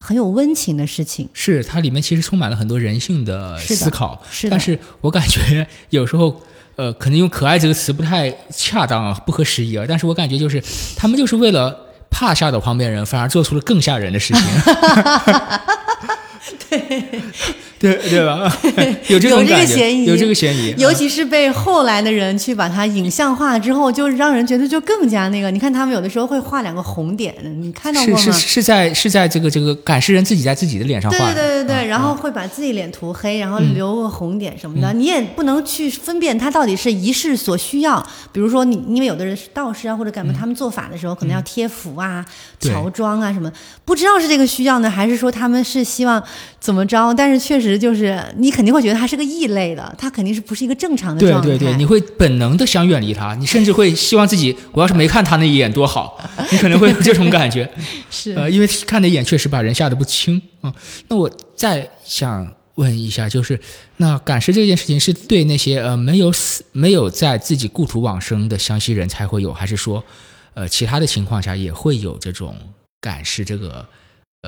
[0.00, 1.28] 很有温情的事情。
[1.32, 6.40] 是它里面其实充满了很多人性的思考，但是我感觉 有时候，
[6.76, 9.84] 呃，可能用“可爱”这个词不太恰当啊，不合时宜啊。
[9.88, 10.62] 但是我感觉就是
[10.96, 11.76] 他们就是为了
[12.10, 14.42] 怕吓到旁边人，反而做出了更吓人的事情。
[16.70, 17.22] 对
[17.80, 18.52] 对对吧？
[19.08, 20.74] 有这种有这个感觉，嫌疑有这个嫌疑。
[20.78, 25.50] 尤其是被后来的人去把它影像化之后，就让人觉得就更加那个。
[25.50, 28.18] 你看他们有的时候会画两个红点，你看到过吗？
[28.20, 38.04] 是是是在是在这个这个赶尸人自己在自己的脸上对画的，对对对对，嗯然后会把自己脸涂黑，然后留个红点什么的，你也不能去分辨他到底是仪式所需要。
[38.32, 42.24] 比如说你，因为有的人是道士啊或者干嘛，他们做法的时候可能要贴符啊、
[42.58, 43.50] 对乔装啊什么，
[43.84, 46.22] 不知道是这个需要呢，还是说他们是希望
[46.60, 47.12] 怎么着？
[47.14, 51.48] 但是确实就是你肯定会觉得他是个异类的，他肯定是不是一个正常的状态。
[51.48, 56.18] 对对对，你会本能的想远离他，你甚至会希望自己，我要是没看他那一眼多好，
[56.52, 57.68] 你可能会有这种感觉。
[58.08, 60.72] 是呃，因为看那一眼确实把人吓得不轻啊、
[61.08, 63.58] 那我再想问一下，就是
[63.96, 70.02] 那赶尸这件事情是对那些呃没有死、没有在自己故土往生的湘西人才会有，还是说
[70.54, 72.56] 呃其他的情况下也会有这种
[73.00, 73.86] 赶尸这个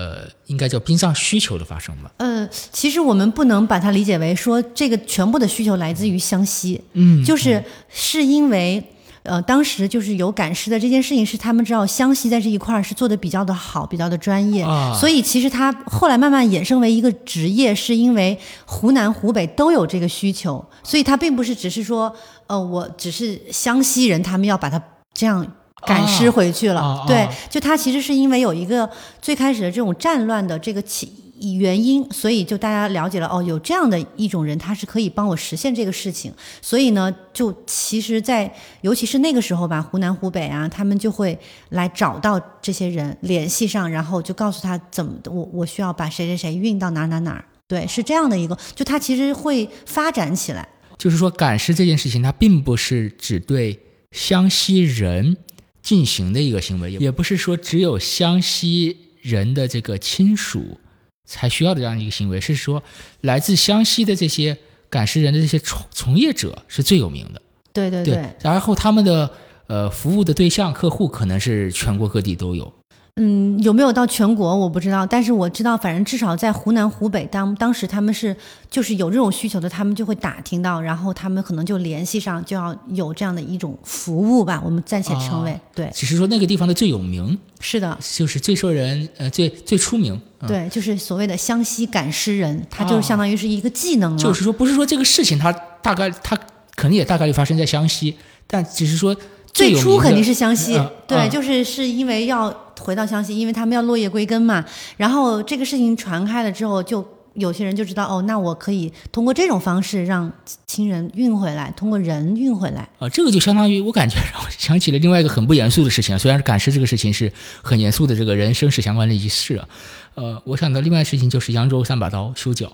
[0.00, 2.10] 呃应该叫殡葬需求的发生吧？
[2.16, 8.82] 呃，其实我们不能把它理解为说这个全部的需求来自于湘西，嗯就是是因为。
[9.22, 22.10] 呃，当时就是有赶尸的这件事情，是他们知道湘西在这一块儿是做的比较的好，比较的专业，啊所以其实他后来慢慢衍生为一个职业，是因为湖南、湖北都有这个需求，所以他并不是只是说，
[22.46, 24.82] 呃，我只是湘西人，他们要把它
[25.12, 25.46] 这样
[25.86, 28.88] 赶尸回去了，对就他其实是因为有一个
[29.20, 31.10] 最开始的这种战乱的这个起
[31.58, 36.30] 原因，所以就大家了解了哦，有这样的一种人，他是可以帮我实现这个事情。
[36.60, 38.52] 所以呢，就其实在，
[38.82, 41.38] 尤其是那个时候吧，湖南、湖北啊，他们就会
[41.70, 47.44] 来找到这些人，联系上，然后就告诉他怎么，我我需要把谁谁谁运到哪哪哪儿。
[47.66, 50.68] 对，是这样的一个，就他其实会发展起来。
[50.98, 53.80] 就是说赶尸这件事情，它并不是只对
[54.12, 55.34] 湘西人
[55.82, 60.78] 进行的一个行为，也不是说只有湘西人的这个亲属
[61.24, 62.82] 才需要的这样一个行为，是说
[63.22, 64.56] 来自湘西的这些
[64.88, 67.42] 赶尸人的这些从从业者是最有名的。
[67.72, 69.30] 对对对，然后他们的
[69.68, 72.72] 呃服务的对象客户可能是全国各地都有。
[73.16, 78.34] 嗯，有没有到全国我不知道，但是我知道，反正至少在湖南、湖北当当时他们是
[78.70, 90.14] 就是有这种需求的，他们就会打听到，然后他们可能就联系上，就要有这样的一种服务吧，我们暂且称为、哦对，只是说那个地方的最有名，是的，就是最受人呃最最出名。
[90.42, 95.52] 嗯对，就是所谓的湘西赶尸人，他就是相当于是一个技能了，就是说，不是说这个事情他
[95.82, 96.34] 大概他
[96.74, 99.14] 肯定也大概率发生在湘西，但只是说
[99.52, 102.48] 最初肯定是湘西，嗯对，嗯就是是因为要
[102.80, 104.64] 回到湘西，因为他们要落叶归根嘛。
[104.96, 110.30] 然后这个事情传开了之后，就有些人就知道，哦，那我可以通过这种方式让
[110.66, 112.88] 亲人运回来，通过人运回来。
[112.98, 119.68] 啊，这个就相当于我感觉让我想起了另外一个很不严肃的事情啊，虽然是赶尸这个事情是很严肃的这个人生死相关的仪式啊，
[120.16, 122.72] 呃，我想到另外的事情就是扬州三把刀修脚，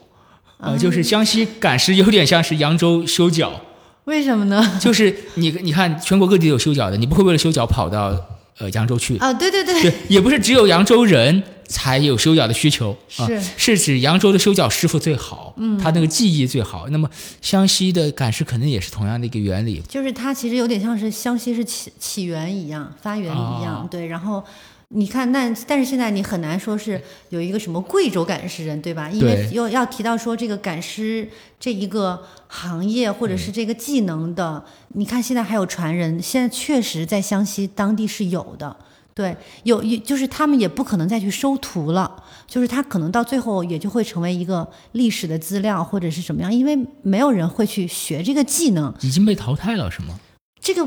[0.59, 3.61] 呃，就是湘西赶尸有点像是扬州修脚，
[4.05, 4.65] 为什么呢？
[4.81, 8.19] 就是你你看全国各地有修脚的，你不会为了修脚跑到
[8.59, 13.43] 呃扬州去，啊，对对对，对，也不是只有扬州人才有修脚的需求，啊、是。
[13.57, 16.89] 是指扬州的修脚师傅最好，嗯，他那个技艺最好。
[16.91, 17.11] 那么
[17.43, 23.89] 湘西的赶尸肯定也是同样的一个原理，就是它其实有点像是湘西是起起源一样，发源一样，哦。
[23.91, 24.07] 对。
[24.07, 24.43] 然后
[24.91, 29.11] 你看，那但是现在你很难说是有一个什么贵州赶尸人，对吧？
[29.11, 31.29] 因为对又要提到说这个赶尸
[31.59, 34.65] 这一个行业或者是这个技能的，
[34.95, 38.77] 你看现在还有传人，现在确实在湘西当地是有的。
[39.13, 39.35] 对，
[39.65, 50.21] 有有就是他们也不可能再去收徒了，就是他可能到最后也就会成为一个历史的资料或者是什么样，因为没有人会去学这个技能，已经被淘汰了，是吗？
[50.61, 50.87] 这个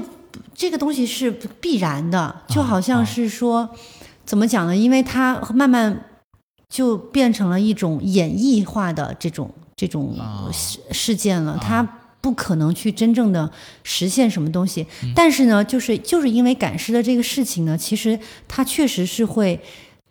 [0.53, 3.69] 这个东西是必然的，就好像是说，
[4.25, 4.75] 怎么讲呢？
[4.75, 6.05] 因为它慢慢
[6.69, 10.49] 就变成了一种演绎化的这种这种啊。
[10.51, 11.95] 事事件了，它。
[12.21, 13.49] 不可能去真正的
[13.81, 19.57] 实现什么东西，但是呢，就是就是因为赶尸的这个事情呢，其实它确实是会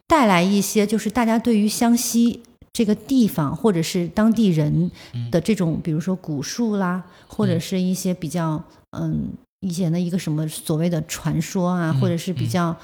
[0.06, 2.42] 带来一些，就是大家对于湘西
[2.72, 4.90] 这个地方或者是当地人
[5.30, 8.64] 的这种，比如说古树啦，或者是一些比较
[8.96, 9.28] 嗯
[9.60, 12.76] 以前的一个什么所谓的传说啊，或者是比较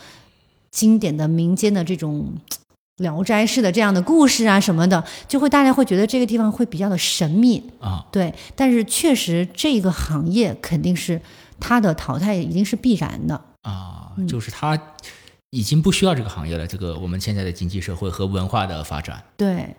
[0.71, 2.33] 经典的民间的这种。
[2.99, 8.33] 聊斋式的这样的故事啊什么的，就会大家会觉得这个地方会比较的神秘，啊，对。
[8.55, 11.21] 但是确实这个行业肯定是
[11.59, 14.81] 它的淘汰一定是必然的，啊，就是它
[15.51, 16.65] 已经不需要这个行业了。
[16.69, 19.75] 这个我们现在的经济社会和文化的发展，对，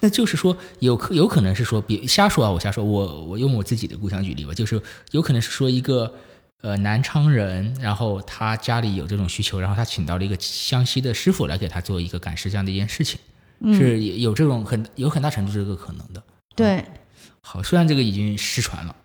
[0.00, 6.14] 那就是说有可有可能是说，别瞎说啊，我瞎说，我我用我自己的故乡举例吧，就是有可能是说一个
[6.62, 13.18] 呃南昌人，然后他家里有这种需求，然后他请到了一个湘西的师傅来给他做一个赶尸这样的一件事情。
[13.74, 16.20] 是有这种很有很大程度这个可能的。
[16.56, 16.84] 对，
[17.42, 18.96] 好，虽然这个已经失传了，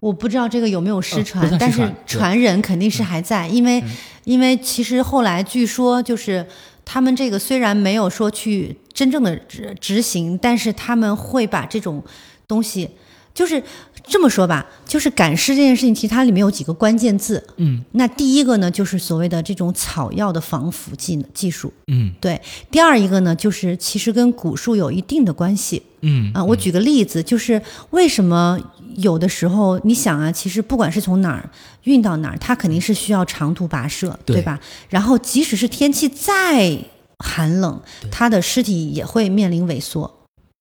[0.00, 3.84] 我不知道这个有没有失传，但是传人肯定是还在，因为、
[4.24, 6.46] 因为其实后来据说就是
[6.82, 12.02] 他们这个虽然没有说去真正的执执行，但是他们会把这种
[12.48, 12.88] 东西。
[13.34, 13.62] 就是
[14.02, 17.46] 这么说吧，就是赶尸这件事情，其实它里面有几个关键字。
[17.58, 21.70] 嗯那第一个呢，就是所谓的这种草药的防腐技技术。
[21.88, 22.40] 嗯对，
[22.70, 25.82] 第二一个呢，就是其实跟古树有一定的关系。
[26.00, 28.58] 嗯啊，我举个例子，就是为什么
[28.96, 31.50] 有的时候你想啊，其实不管是从哪儿
[31.82, 34.58] 运到哪儿，它肯定是需要长途跋涉，对对吧？
[34.88, 36.78] 然后即使是天气再
[37.18, 40.12] 寒冷，他的尸体也会面临萎缩。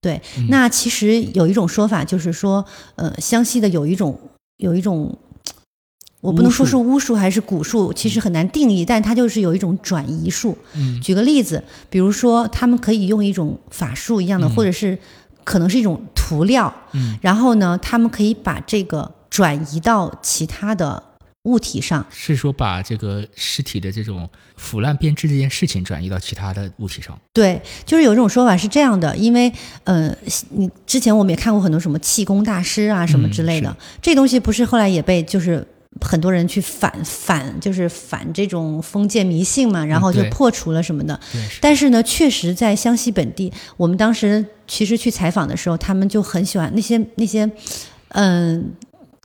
[0.01, 4.20] 对，嗯那其实有一种说法，就是说，呃，湘西的有一种
[4.58, 5.18] 有一种。
[6.22, 10.58] 我不能说是巫术还是蛊术，其实很难定义，但它就是有一种转移术。
[10.74, 14.97] 嗯举个例子，比如说他们可以用一种法术一样的，嗯或者是
[15.43, 21.03] 可能是一种涂料，嗯，然后呢，他们可以把这个转移到其他的
[21.45, 22.05] 物体上。
[22.11, 27.19] 是说把这个尸体的这种腐烂变质这件事情转移到其他的物体上。
[27.33, 29.51] 对，就是有一种说法是这样的，因为
[29.85, 30.15] 呃，
[30.49, 35.65] 你之前我们也看过很多什么气功大师啊什么之类的，嗯这东西不是后来也被就是。
[36.01, 41.17] 很多人去反反就是反这种封建迷信嘛，然后就破除了什么的。
[41.61, 47.49] 但是呢，确实在湘西本地，我们当时其实去采访的时候，他们就很喜欢那些那些，
[48.09, 48.73] 嗯、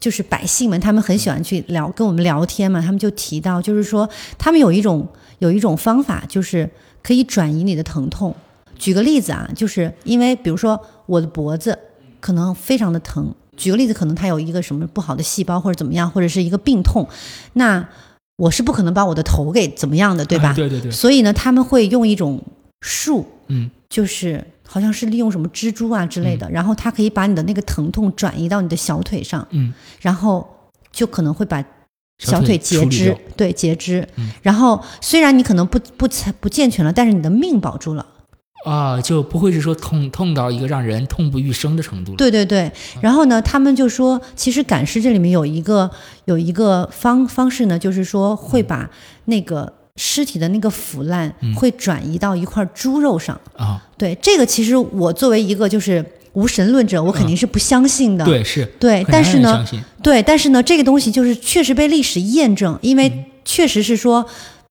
[0.01, 5.07] 就是百姓们，他们很喜欢去聊跟我们聊天嘛，他们就提到，就是说他们有一种
[5.39, 6.69] 有一种方法，就是
[7.03, 8.35] 可以转移你的疼痛。
[8.77, 11.77] 举个例子啊，就是因为比如说我的脖子
[12.19, 17.07] 可能非常的疼，举个例子，可能它有一个什么不好的细胞或者怎么样，或者是一个病痛，
[17.53, 17.87] 那
[18.37, 20.49] 我是不可能把我的头给怎么样的，对吧？
[20.49, 22.41] 啊对对对，所以呢，他们会用一种
[22.81, 24.43] 术，嗯，就是
[24.73, 30.47] 好像是利用什么蜘蛛啊之类的，然后它可以把你的那个疼痛转移到你的小腿上，嗯，然后
[30.93, 31.61] 就可能会把
[32.19, 34.07] 小腿截肢对，截肢。
[34.15, 34.31] 嗯。
[34.41, 36.07] 然后虽然你可能不不
[36.39, 38.05] 不健全了，但是你的命保住了。
[38.63, 42.17] 啊，就不会是说痛痛到一个让人痛不欲生的程度了。
[42.17, 45.89] 对对对，然后呢，他们就说，其实赶尸这里面有一个
[46.25, 48.89] 有一个方方式呢，就是说会把
[49.25, 53.39] 那个尸体的那个腐烂嗯会转移到一块猪肉上。
[53.57, 58.25] 啊，对这个，其实我作为一个就是无神论者，我肯定是不相信的。
[58.25, 59.65] 嗯对是，对但是呢
[60.01, 64.25] 对，但是呢，这个东西就是确实被历史验证，因嗯为确实是说。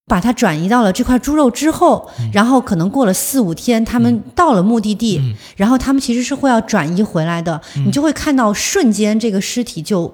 [0.06, 10.12] 把它转移到了这块猪肉之后，然后可能过了四五天，他们到了目的地，嗯然后他们其实是会要转移回来的，你就会看到瞬间这个尸体就嗯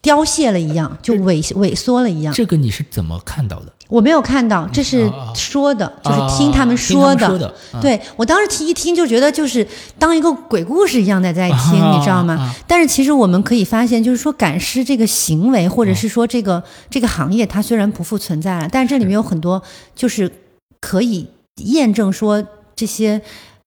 [0.00, 2.32] 凋谢了一样，就萎萎缩了一样。
[2.32, 3.72] 这个你是怎么看到的？
[3.88, 7.26] 我没有看到，这是说的，就是啊听他们说的。
[7.26, 9.66] 说的，啊对我当时听一听就觉得就是
[9.98, 12.34] 当一个鬼故事一样的在听，啊你知道吗？
[12.34, 19.62] 啊但是其实我们可以发现，就是说赶尸这个行为，或嗯者是说这个、这个行业，它虽然不复存在了，但是这里面有很多
[19.94, 20.30] 就是
[20.80, 22.42] 可以验证说
[22.74, 23.20] 这些。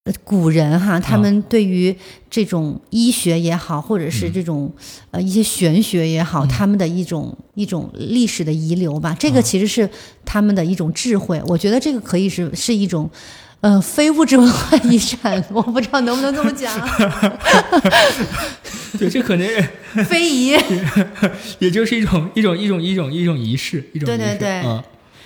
[0.06, 1.96] 呃古人哈，他们对于
[2.30, 4.72] 这种医学也好，或者是这种、
[5.10, 9.90] 呃一些玄学也好，他们的一种一种历史的遗留吧，这个其实是
[10.24, 11.42] 他们的一种智慧。
[11.48, 13.10] 我觉得这个可以是是一种，
[13.62, 15.44] 呃，非物质文化遗产。
[15.52, 16.72] 我不知道能不能这么讲，
[19.00, 19.50] 对，这可能
[20.06, 20.56] 非遗。
[21.58, 24.84] 也就是一种一种一种一种一种仪式，一种仪式对对对嗯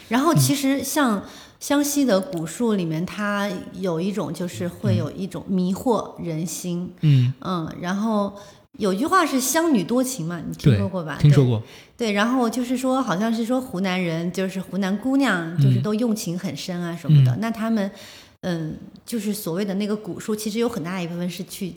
[0.08, 1.24] 然后其实像
[1.60, 8.34] 湘西的古树里面，它有一种就是会有一种迷惑人心，嗯，嗯，然后
[8.78, 11.18] 有句话是湘女多情嘛，你听说过吧？
[11.20, 11.60] 听说过，
[11.98, 12.08] 对。
[12.08, 17.36] 对，然后就是说，好像是说湖南人，就是湖南姑娘，就是都用情很深啊什么的。
[17.42, 17.92] 那他们，
[18.42, 21.74] 嗯，就是所谓的那个古树，其实有很大一部分是去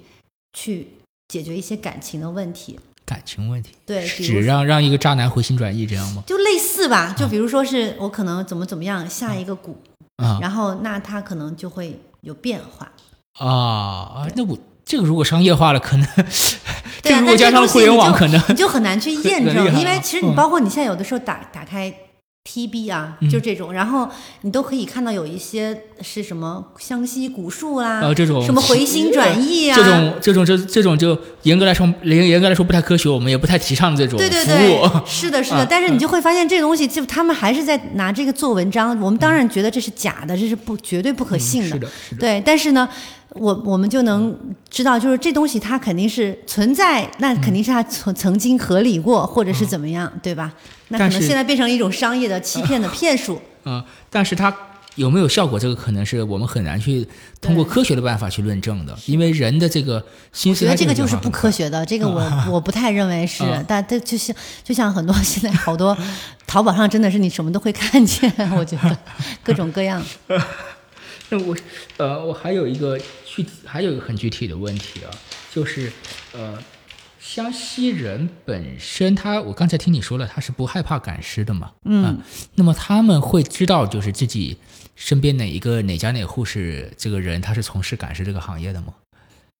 [0.52, 0.86] 去
[1.26, 2.78] 解决一些感情的问题。
[3.12, 6.22] 感情问题，对，是比如指让让一个渣男回心转意这样吗？
[6.26, 9.74] 就类似吧，就比如说是我可能怎么怎么样下一个蛊，
[10.16, 12.90] 啊然后那他可能就会有变化。
[13.38, 14.28] 啊啊！
[14.36, 16.06] 那我这个如果商业化了，可能
[17.00, 21.92] 这对啊， 个如果但这东西加上互联网，可能你就很难去验证，因为其实你嗯包括你现在有的时候打打开
[22.44, 24.08] TB 啊，嗯就这种，然后
[24.40, 34.90] 你都可以看到有一些是什么湘西古树啦，呃这种什么回心转意啊，这种这种这这种就严格来说，严严格来说不太科学，我们也不太提倡这种对对服对务。
[35.06, 38.90] 是的，是的，啊但是你就会发现这个东西，就他们还是在拿这个做文章。
[39.00, 42.88] 我们当然觉得这是假的，这是不绝对不可信嗯是的，是的，对，但是呢，
[43.34, 44.36] 我我们就能
[44.68, 50.52] 知道，就是这东西它肯定是存在，那肯定是它曾曾经合理过，或者是怎么样，对吧？
[50.88, 53.40] 那可能现在变成一种商业的欺骗的骗术。
[53.64, 54.54] 啊、但是它
[54.96, 57.06] 有没有效果，这个可能是我们很难去
[57.40, 65.96] 通过科学的办法去论证的，因为人的这个心思我觉得这个就是不科学的，这个我我不太认为是啊，但这就像就像很多现在好多
[66.46, 68.98] 淘宝上真的是你什么都会看见， 我觉得
[69.42, 70.02] 各种各样。
[71.32, 71.56] 那我
[71.96, 75.10] 呃，我还有一个具体，还有一个很具体的问题啊，
[75.50, 75.90] 就是
[76.34, 76.58] 呃，
[77.18, 82.18] 湘西人本身他，我刚才听你说了，他是不害怕赶尸的嘛，嗯啊
[82.56, 84.58] 那么他们会知道就是自己
[84.94, 88.88] 身边哪一个哪家哪户是这个人，他是从事赶尸这个行业的吗？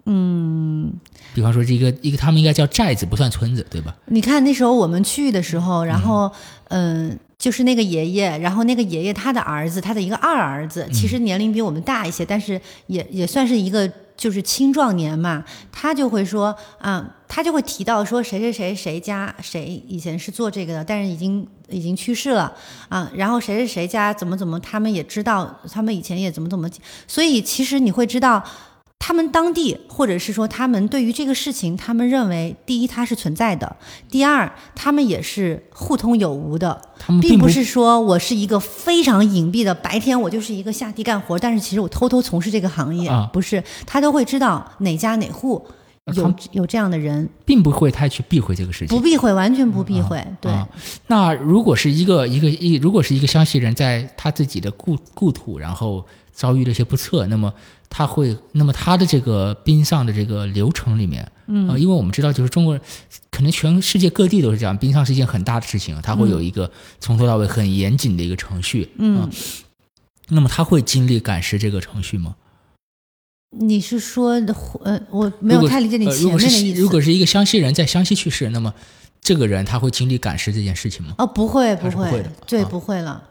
[0.05, 0.93] 嗯，
[1.33, 3.97] 比方说这个一个，他们应该叫寨子，不算村子，对吧？
[4.07, 6.31] 你看那时候我们去的时候，然后
[6.69, 22.55] 嗯、就是那个爷爷，然后那个爷爷他的儿子，他的一个二儿子，其实年龄比我们大一些，但是也也算是一个就是青壮年嘛，他就会说啊，他就会提到说谁谁谁谁家谁以前是做这个的，但是已经已经去世了
[22.89, 26.71] 啊，然后谁谁谁家怎么怎么，他们也知道，他们以前也怎么怎么，
[27.09, 28.41] 所以其实你会知道。
[29.05, 33.75] 他们当地，或者是说他们对于这个事情，他们认为第一它是存在的，
[34.09, 45.67] 第二他们也是互通有无的，他们不并不是说我是一个非常隐蔽的，白天我就是一个下地干活，但是其实我偷偷从事这个行业，啊不是，他都会知道哪家哪户
[46.15, 49.03] 有有这样的人，并不会太去避讳这个事情不。
[49.03, 50.53] 避讳，完全不避讳，对。
[50.53, 50.69] 啊，
[51.09, 56.07] 那如果是一个一个一，如果是一个湘西人在他自己的故故土，然后
[56.43, 57.55] 遭遇了一些不测，那么
[57.89, 62.83] 他会，那么他的这个殡丧的这个流程里面，嗯、因为我们知道，就是中国人，
[63.31, 66.69] 可能全世界各地都是这样，殡丧是一件很大的事情，他会有一个
[66.99, 69.31] 从头到尾很严谨的一个程序，嗯啊
[70.31, 72.35] 那么他会经历赶尸这个程序吗？
[73.57, 76.75] 你是说的呃，我没有太理解你前面的意思。
[76.75, 78.75] 是如果是一个湘西人在湘西去世，那么
[79.21, 81.15] 这个人他会经历赶尸这件事情吗？
[81.19, 83.23] 哦，不会，不会，不会对，啊不会了。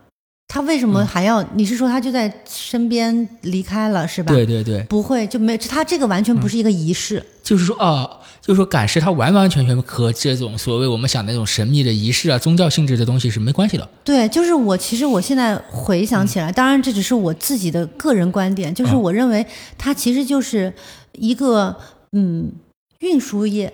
[0.53, 1.41] 他为什么还要？
[1.53, 4.33] 你是说他就在身边离开了是吧？
[4.33, 7.25] 对对对，不会，就没他这个完全不是一个仪式。
[7.41, 13.89] 就是说啊，就是说赶尸它完完全全和这种所谓我们想的那种神秘的仪式啊、宗教性质的东西是没关系的。
[14.03, 19.45] 对，就是我其实我现在回想起来，当然这只是我自己的个人观点，就是嗯我认为
[19.77, 20.73] 它其实就是
[21.13, 21.73] 一个
[22.11, 22.51] 嗯
[22.99, 23.73] 运输业，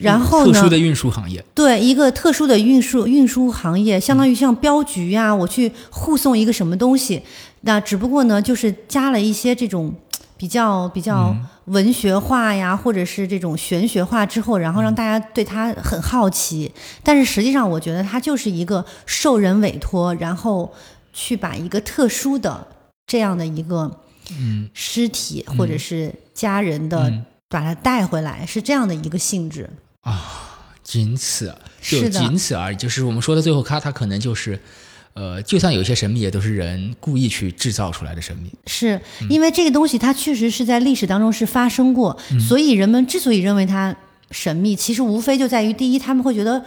[0.00, 7.22] 然后呢特殊的运输行业，对一个特殊的运输运输行业，相当于像镖局呀、我去护送一个什么东西，
[7.62, 9.94] 那只不过呢，就是加了一些这种
[10.36, 11.46] 比较比较嗯。
[11.66, 16.70] 文学化呀，或者是这种玄学化之后，然后让大家对它很好奇。
[17.02, 20.70] 但是实际上，我觉得它就是一个受人委托，然后
[21.14, 22.66] 去把一个特殊的
[23.06, 23.90] 这样的一个
[24.38, 24.68] 嗯。
[24.74, 27.24] 尸体或者是家人的、嗯。
[27.48, 29.70] 把它带回来，是这样的一个性质。
[30.82, 32.76] 仅此就仅此而已。
[32.76, 34.58] 就是我们说的最后，它它可能就是，
[35.14, 38.50] 呃，就算有一些神秘，也都是人故意去制造出来的神秘。
[38.66, 39.00] 是
[39.30, 42.16] 因为这个东西它确实是在历史当中是发生过，
[42.48, 43.94] 所以人们之所以认为它
[44.30, 46.62] 神秘，其实无非就在于第一，他们会觉得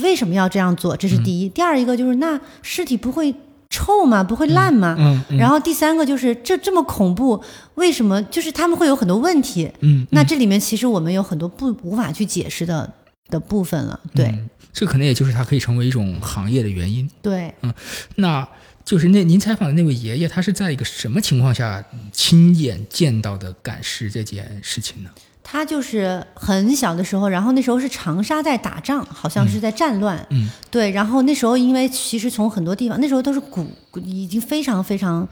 [0.00, 3.34] 为什么要这样做，这是第一；第二一个就是那尸体不会
[3.72, 4.22] 臭吗？
[4.22, 4.94] 不会烂吗？
[4.98, 7.42] 嗯嗯然后第三个就是这这么恐怖，
[7.76, 8.22] 为什么？
[8.24, 9.72] 就是他们会有很多问题。
[9.80, 12.92] 嗯，那这里面其实我们有很多不无法去解释的
[13.30, 13.98] 的部分了。
[14.14, 17.08] 对、嗯这可能也就是它可以成为一种行业的原因。
[17.20, 17.72] 对，嗯
[18.16, 18.46] 那
[18.84, 25.10] 就是那您采访的那位爷爷，他是在一个什么情况下亲眼见到的赶尸这件事情呢？
[25.52, 30.48] 他就是很小的时候，然后那时候是长沙在打仗，好像是在战乱，嗯。
[30.70, 35.28] 对，然后那时候因为其实从很多地方，那时候都是古，古已经非常非常，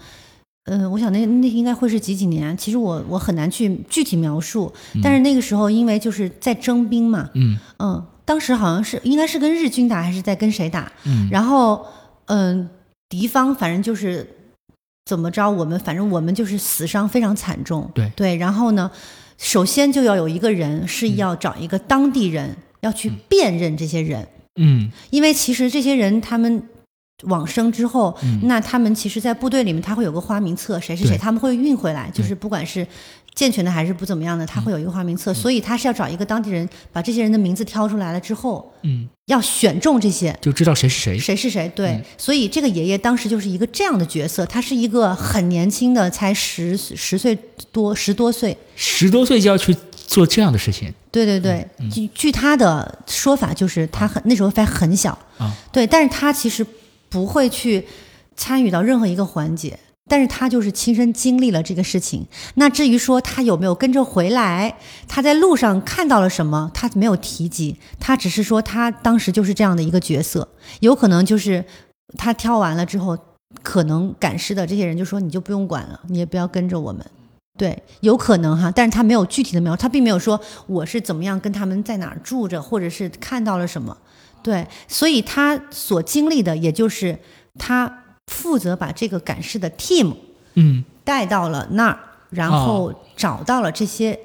[0.66, 4.71] 嗯、我想那那应该会是几几年，其实我我很难去具体描述，
[5.03, 7.59] 但是那个时候因为就是在征兵嘛，嗯。
[7.79, 11.31] 嗯，当时好像是应该是跟日军打还是在跟谁打，嗯。
[11.33, 11.87] 然后
[12.27, 12.68] 嗯，
[13.09, 14.29] 敌方反正就是
[15.07, 17.91] 怎么着，我们反正我们就是死伤非常惨重。
[17.95, 18.12] 对。
[18.14, 18.91] 对，然后呢，
[19.41, 24.28] 首先就要有一个人是要找一个当地人，要去辨认这些人，
[24.61, 24.93] 嗯。
[25.11, 26.62] 因为其实这些人他们。
[27.24, 32.86] 往生之后，那他们其实，在部队里面，他会有个花名册，谁是谁，他们会运回来，就是不管是
[33.41, 41.18] 健全的还是不怎么样的，他会有一个花名册，所以他是要找一个当地人，把这些人的名字挑出来了之后，嗯，要选中这些，就知道谁是谁。
[41.18, 41.66] 谁是谁？
[41.74, 47.34] 对，所以这个爷爷当时就是一个这样的角色，他是一个很年轻的，才十十岁
[47.72, 48.55] 多，十多岁。
[48.76, 56.66] 十多岁就要去做这样的事情对对对，据据他的说法，就是他很那时候还很小，啊，对，但是他其实
[57.09, 57.86] 不会去
[58.36, 59.78] 参与到任何一个环节。
[60.11, 62.27] 但是他就是亲身经历了这个事情。
[62.55, 67.77] 那至于说他有没有跟着回来，他在路上看到了什么，他没有提及。
[68.01, 70.49] 他只是说他当时就是这样的一个角色，
[70.81, 71.65] 有可能就是
[72.19, 73.17] 他挑完了之后，
[73.63, 77.07] 可能赶尸的这些人就说你就不用管了，你也不要跟着我们。
[77.57, 83.97] 对，有可能哈，但是他没有具体的描述，他并没有说我是怎么样跟他们在哪儿住着，或者是看到了什么。
[84.43, 87.19] 对，所以他所经历的，也就是
[87.59, 90.14] 他负责把这个赶尸的 team
[90.55, 91.99] 嗯带到了那儿，
[92.31, 94.18] 然后找到了这些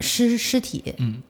[0.00, 1.22] 尸尸体，嗯，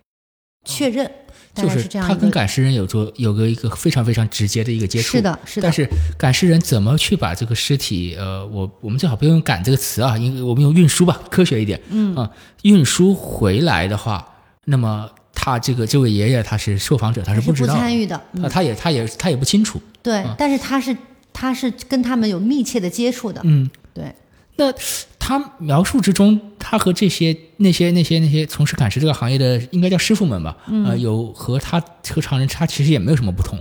[0.64, 1.10] 确认，
[1.52, 2.14] 大就概这样他。
[2.14, 5.16] 跟赶尸人有做有个一个非常非常直接的一个接触。
[5.16, 11.80] 是的，是的但，是赶尸人怎么去把这个尸体，呃，我我们最好不要用“赶”这个词啊，因为我们用运输吧， 科学一点。
[11.90, 12.30] 嗯啊，
[12.62, 14.26] 运输回来的话，
[14.64, 18.16] 那么他这个这位爷爷他是受访者，他是是不知道的，参与的。
[18.16, 19.80] 啊，嗯，他也他也他也不清楚。
[20.02, 20.96] 对，但是他是
[21.38, 23.40] 他是跟他们有密切的接触的。
[23.44, 24.12] 嗯，对，
[24.56, 24.74] 那
[25.20, 31.80] 他描述之中，他和这些那些那些那些从事赶尸这个行业的，应该叫师傅们吧，嗯呃，有和他
[32.10, 33.56] 和常人他其实也没有什么不同，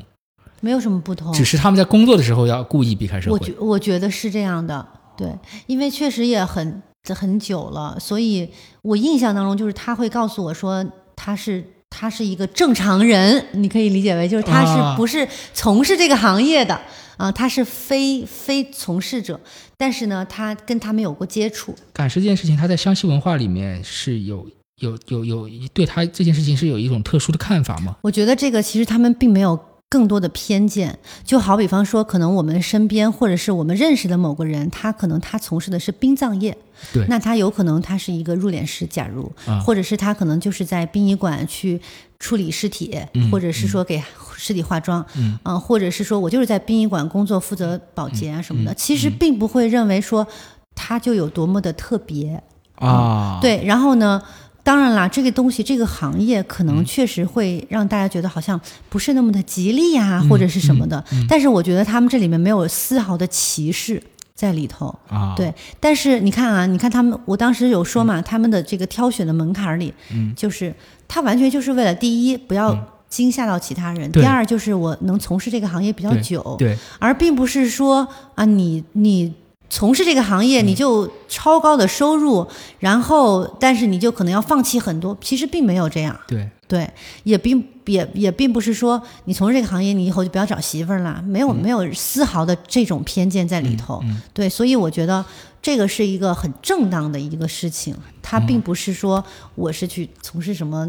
[0.59, 1.31] 没有什么不同。
[1.33, 3.53] 只是他们在工作的时候要故意避开社会我觉。
[3.59, 4.83] 我觉得是这样的，
[5.15, 5.31] 对，
[5.67, 6.81] 因为确实也很
[7.13, 8.49] 很久了，所以
[8.81, 10.83] 我印象当中就是他会告诉我说
[11.15, 16.79] 他是他是一个正常人，你可以理解为就是他啊是不是从事这个行业的
[17.17, 19.39] 啊、他是非非从事者，
[19.75, 24.47] 但是呢，他跟他们有过接触，赶尸这件事情，他在湘西文化里面是有
[24.79, 27.97] 有有有对他这件事情是有一种特殊的看法吗？
[28.03, 29.59] 我觉得这个其实他们并没有
[29.89, 36.57] 更多的偏见，就好比方说，可能我们身边或者是我们认识的某个人，他可能他从事的是殡葬业，
[36.91, 37.05] 对。
[37.07, 39.59] 那他有可能他是一个入殓师，假如，啊。
[39.59, 41.79] 或者是他可能就是在殡仪馆去
[42.19, 44.03] 处理尸体，嗯或者是说给
[44.35, 45.39] 尸体化妆，嗯。
[45.43, 50.27] 啊或者是说我就是在殡仪馆工作，负责保洁啊什么的，嗯其实并不会认为说
[50.75, 52.43] 他就有多么的特别，
[52.75, 54.21] 啊，，对，然后呢，
[54.67, 56.65] 当然啦，这个东西这个行业可嗯。
[56.65, 58.59] 能确实会让大家觉得好像
[58.89, 61.01] 不是那么的吉利呀、嗯或者是什么的。
[61.29, 64.03] 但是我觉得他们这里面没有丝毫的歧视
[64.35, 64.93] 在里头。
[65.07, 70.33] 啊，对，但是你看啊，你看他们，我当时有说嘛，他们的这个挑选的门槛儿里，嗯。
[70.35, 70.75] 就是
[71.07, 74.21] 他完全就是为了第一不要惊吓到其他人，对。
[74.21, 78.05] 第二就是我能从事这个行业比较对久，对，而并不是说
[78.35, 79.33] 啊，你你
[79.69, 82.47] 从事这个行业，你就超高的收入，
[82.79, 86.89] 然后但是你就可能要放弃很多，其实并没有这样，对，对，
[87.23, 94.21] 也并也也并不是说你从事这个行业，你以后就不要找媳妇儿了，没有、没有丝毫的这种偏见在里头，嗯。
[94.33, 95.23] 对，所以我觉得
[95.61, 99.23] 这个是一个很正当的一个事情，它并不是说
[99.55, 100.87] 我是去从事什么。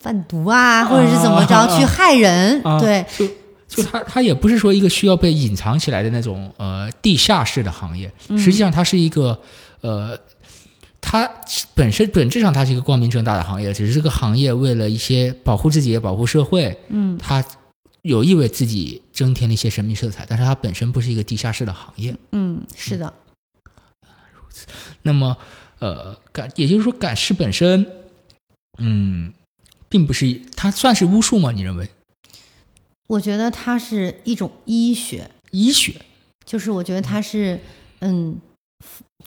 [0.00, 1.78] 贩毒啊，或者是怎么着、啊。
[1.78, 3.26] 去害人，啊对，就
[3.74, 9.40] 就它它也不是说一个需要被隐藏起来的那种呃地下室的行业，嗯实际上它是一个
[9.80, 10.18] 呃。
[11.06, 11.30] 它
[11.74, 17.44] 本身本质上它是一个光明正大的行业，只是这个行业为了一些保护自己也保护社会，嗯，它
[18.00, 22.16] 有意为自己增添了一些神秘色彩，但是它本身不是一个地下室的行业。
[22.32, 23.12] 嗯，是的，
[25.02, 25.36] 那么，
[25.78, 27.86] 呃，感也就是说，赶尸本身，
[28.78, 29.30] 嗯，
[29.90, 31.52] 并不是它算是巫术吗？
[31.52, 31.86] 你认为？
[33.06, 35.94] 我觉得它是一种医学，医学
[36.44, 37.58] 就是我觉得它是，
[38.00, 38.38] 嗯，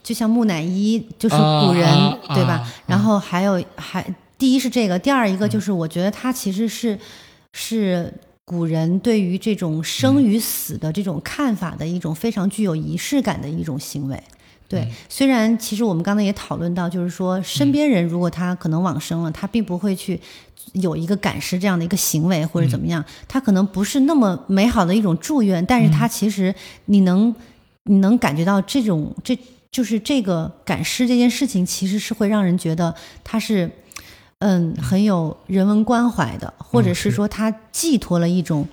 [0.01, 2.53] 就像木乃伊，就是啊古人、啊对吧？
[2.53, 6.97] 啊然后还有还第一是这个，第二一个就是我觉得它其实是
[7.53, 8.13] 是
[8.45, 14.23] 古人对于这种生与死的这种看法的一种非常具有仪式感的一种行为。
[14.69, 20.19] 对，虽然其实我们刚才也讨论到，就是说身边人如果他可能往生了，他并不会去
[20.73, 26.53] 有一个赶尸这样的一个行为或者怎么样，他可能不是那么美好的一种祝愿，但是他其实
[26.85, 27.33] 你能
[27.83, 29.37] 你能感觉到这种这
[29.71, 32.93] 就是这个赶尸这件事情，其实是会让人觉得
[33.23, 33.71] 他是
[34.39, 37.09] 嗯很有人文关怀的，或者是。
[37.09, 38.67] 说他寄托了一种。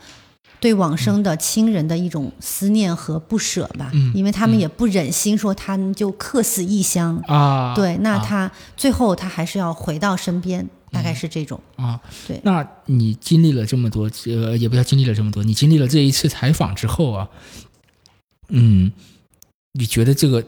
[0.65, 11.61] 对往生的亲人的一种思念和不舍吧，嗯因为他们也不忍心说他们就客死异乡，啊，对，那啊他最后他还是要回到身边，大概是这种。
[11.77, 17.29] 啊，对那你经历了这么多，呃，也不要经历了这么多，你经历了这一次采访之后啊，
[18.49, 18.91] 嗯，
[19.73, 20.43] 你觉得这个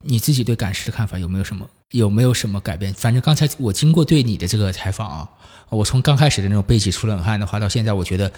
[0.00, 2.92] 你自己对赶尸的看法有没有什么有没有什么改变？
[2.92, 5.28] 反正刚才我经过对你的这个采访啊，
[5.68, 8.32] 我从刚开始的那种背脊出冷汗的话，到现在我觉得，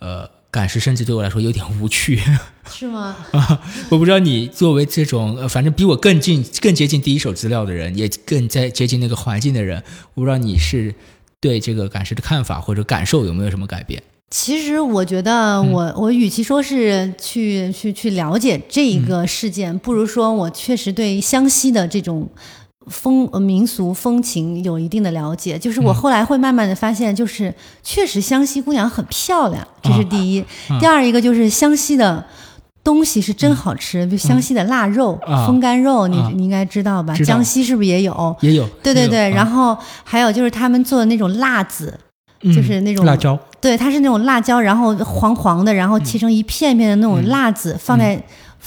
[0.00, 2.20] 呃，赶尸甚至对我来说有点无趣。
[2.70, 3.16] 是吗？
[3.90, 9.82] 我不知道你作为这种呃，反正比我更近、更接近第一手资料的人，也更在接近那个环境的人，
[10.14, 10.94] 我不知道你是
[11.40, 14.00] 对这个感时的看法或者感受有没有什么改变？
[14.30, 22.30] 其实我觉得我，我与其说是去去去了解这一个事件，不如说我确实对湘西的这种
[22.86, 25.58] 风呃民俗风情有一定的了解。
[25.58, 30.44] 就是我后来会慢慢的发现，就是确实湘西姑娘很漂亮，这是第一。
[30.80, 32.24] 第二一个就是湘西的
[32.84, 37.14] 东西是真好吃，比如湘西的腊肉、啊风干肉，你、啊你应该知道吧？
[37.14, 38.36] 道江西是不是也有？
[38.40, 41.96] 也有，对对对，然后、还有就是他们做的那种辣子，
[42.42, 48.20] 嗯就是那种辣椒，对，它是那种辣椒，然后黄黄的，然后切成一片片的那种辣子，放在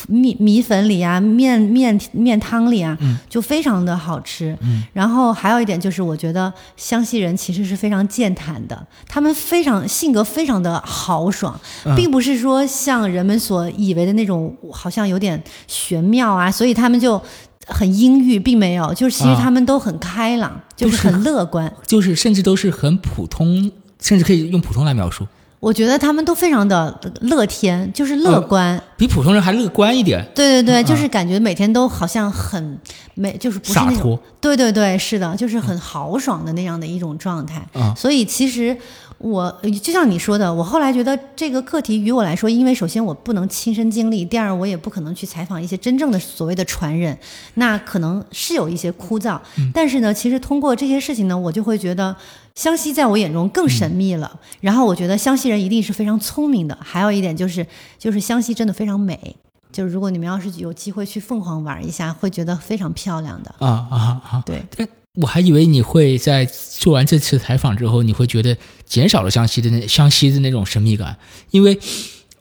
[0.07, 4.57] 米米粉里啊、面面面汤里啊，嗯就非常的好吃。
[4.61, 17.21] 嗯然后还有一点就是，我觉得湘西人其实是非常健谈的，他们非常性格非常的豪爽，嗯并不是说像人们所以为的那种好像有点玄妙啊，所以他们就。
[17.67, 21.73] 很阴郁，并没有，就是其实啊他们都很开朗，就是很乐观。
[21.87, 25.25] 就是甚至都是很普通，甚至可以用普通来描述，
[25.59, 28.83] 我觉得他们都非常的乐天，就是乐嗯观。
[28.97, 32.79] 比普通人还乐观一点，对对对，嗯就是感觉每天都好像很
[33.15, 33.95] 没，就是不是那种。
[33.95, 37.65] 洒脱对对对，是的，就是很豪爽的那样的一种状态。
[37.73, 38.77] 啊所以其实
[39.17, 39.51] 我
[39.83, 47.17] 就像你说的，我后来觉得这个课题于我来说，因为首先我不能亲身经历，第二我也不可能去采访一些真正的所谓的传人，
[47.55, 49.39] 那可能是有一些枯燥。
[49.57, 52.15] 嗯但是呢，其实通过这些事情呢，我就会觉得
[52.55, 54.39] 湘西在我眼中更神秘了。
[54.61, 57.65] 然后我觉得湘西人一定是非常聪明的，还有一点就是，
[57.99, 59.35] 就是湘西真的非常美。
[59.71, 63.53] 就是如果你们要是有机会去凤凰玩一下，会觉得非常漂亮的。
[63.59, 64.43] 啊啊啊！
[64.45, 71.17] 对，但我还以为你会在做完这次采访之后，你会觉得减少了湘西的那湘西的那种神秘感，
[71.51, 71.77] 因为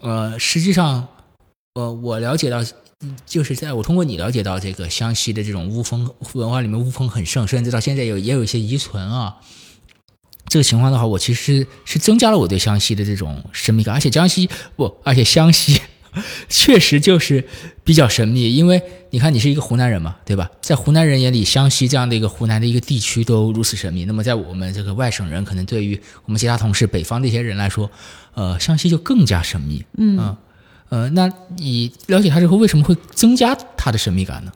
[0.00, 1.08] 呃，实际上
[1.74, 2.62] 呃，我了解到。
[3.00, 9.36] 嗯就是在我通过你了解到这个湘西的这种巫风文化里面，巫风很盛，甚至到现在有也有一些遗存啊。
[10.46, 15.80] 这个情况的话，我其实是增加了我对湘西的这种神秘感，而且江西不，而且湘西
[16.48, 17.44] 确实就是
[17.82, 18.80] 比较神秘，因为
[19.10, 20.50] 你看你是一个湖南人嘛，对吧？
[20.60, 27.90] 在湖南人眼里，湘西这样的一个湖南的一个地区都如此神秘，那么在我们这个外省人，可能对于我们其他同事北方的一些人来说，
[28.34, 29.84] 呃，湘西就更加神秘。
[29.96, 30.38] 嗯啊
[30.90, 34.52] 呃，那你了解它之后，为什么会增加它的神秘感呢？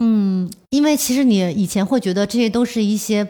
[0.00, 3.24] 嗯，因为其实你以前会觉得这些都是一些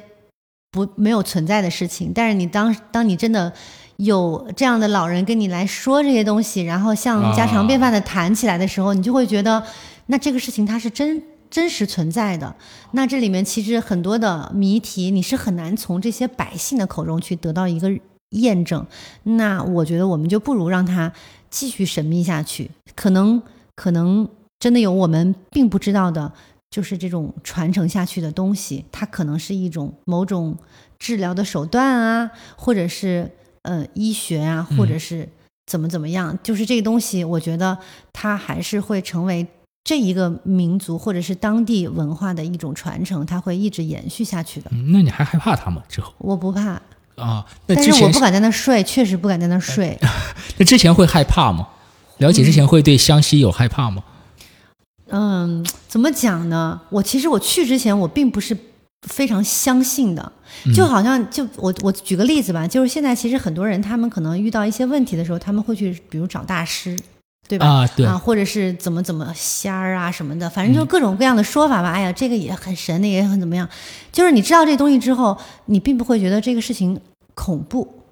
[0.75, 3.53] 不没有存在的事情，但是你当当你真的
[3.99, 9.63] 有这样的老人跟你来说这些东西，然后像家常便饭的谈起来的时候，你就会觉得，
[10.07, 12.53] 那这个事情它是真真实存在的。
[12.91, 17.89] 那这里面其实很多的谜题，你是很难从这些百姓的口中去得到一个
[18.31, 18.85] 验证。
[19.23, 21.13] 那我觉得我们就不如让它
[21.51, 23.41] 继续神秘下去，可能
[23.77, 26.33] 可能真的有我们并不知道的。
[26.75, 30.59] 就是这种传承下去的东西，它可能是一种某种
[30.99, 33.31] 治疗的手段啊，或者是
[33.63, 35.29] 呃医学啊，或者是
[35.71, 36.37] 怎么怎么样。
[36.43, 37.79] 就是这个东西，我觉得
[38.13, 39.47] 它还是会成为
[39.85, 44.69] 这一个民族或者是当地文化的一种传承，它会一直延续下去的。
[44.73, 45.81] 嗯，那你还害怕它吗？
[45.89, 46.83] 之后我不怕，
[47.15, 49.97] 啊，但是我不敢在那睡，确实不敢在那儿睡。
[50.59, 51.69] 那之前会害怕吗？
[52.19, 54.03] 了解之前会对湘西有害怕吗？
[54.07, 54.14] 嗯，
[55.89, 56.81] 怎么讲呢？
[56.91, 58.57] 我其实我去之前，我并不是
[59.09, 60.33] 非常相信的，
[60.75, 66.99] 就好像就我我举个例子吧，就是现在其实很多人他们可能遇到一些问题的时候，他们会去比如找大师，
[67.47, 67.67] 对吧？
[67.67, 71.93] 啊，对，啊，或者是怎么怎么仙儿啊什么的，反正就各种各样的说法吧。
[71.93, 73.69] 哎呀，这个也很神，那个也很怎么样。
[74.11, 75.37] 就是你知道这东西之后，
[75.67, 76.99] 你并不会觉得这个事情
[77.35, 78.04] 恐怖。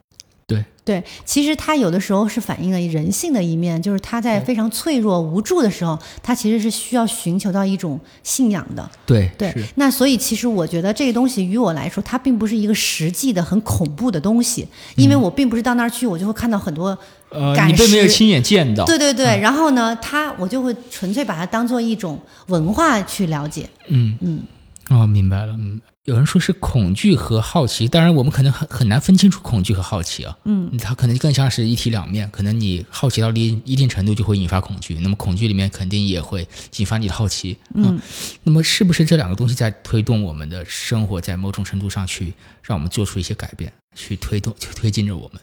[0.84, 8.90] 对对，其实它有的时候是反映了人性的一面，就是他在非常脆弱无助的时候，他其实是需要寻求到一种信仰的。
[9.06, 14.66] 对对，那所以其实我觉得这个东西于我来说，它并不是一个实际的很恐怖的东西，
[14.96, 16.96] 因为我并不是到那儿去，我就会看到很多
[17.30, 23.68] 呃，你并没有亲眼见到，对对对，然后呢，它我就会纯粹把它当做一种文化去了解。
[23.88, 24.42] 嗯嗯，
[24.90, 25.54] 哦，明白了。
[25.56, 30.36] 嗯，有人说是恐惧和好奇，当然我们可能很很难分清楚恐惧和好奇啊。
[30.44, 36.46] 嗯，它可能更像是一体两面，可能你好奇到一一定程度就会引发恐惧，那么恐惧里面肯定也会
[36.78, 37.56] 引发你的好奇。
[37.74, 38.00] 嗯，
[38.42, 45.40] 那么是不是这两个东西在推动我们的生活，在某种程度上去让我们做出一些改变，去推动、去推进着我们？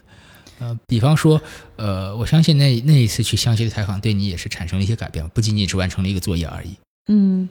[0.58, 1.40] 呃，比方说，
[1.76, 6.76] 呃，我相信那那一次去湘西的采访对你也是产生了一些改变，不仅仅是完成了一个作业而已。
[7.08, 7.48] 嗯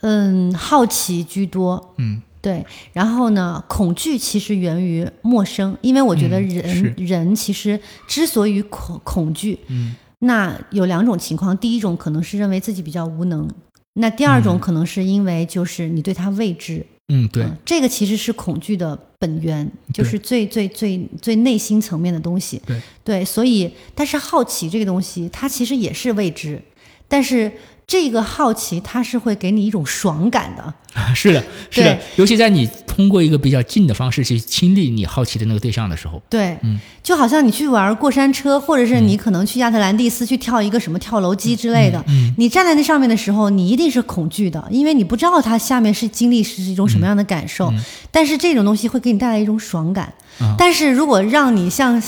[0.00, 1.94] 嗯，好奇居多。
[1.98, 13.48] 嗯对，然后呢，恐惧其实源于陌生，因为我觉得嗯人、是人其实之所以恐恐惧，嗯那有两种情况，第一种可能是认为自己比较无能，
[13.94, 22.62] 那第二种嗯可能是因为就是你对他未知，嗯，对，嗯这个其实是恐惧的本源，就是最最最最内心层面的东西。
[23.02, 26.62] 对所以但是好奇这个东西，它其实也是未知，
[27.08, 27.52] 但是
[27.88, 30.74] 这个好奇它是会给你一种爽感的。
[31.14, 36.78] 是的，是的，尤其在你通过一个比较近的方式去亲历你好奇的那个对象的时候，对，嗯。
[37.02, 47.72] 就好像你去玩过山车，或者是你可能去亚特兰蒂斯去跳一个什么跳楼机之类的，嗯你站在那上面的时候，你一定是恐惧的，因为你不知道它下面是经历是一种什么样的感受。
[48.10, 50.12] 但是这种东西会给你带来一种爽感。
[50.38, 50.54] 啊。
[50.58, 52.02] 但是如果让你像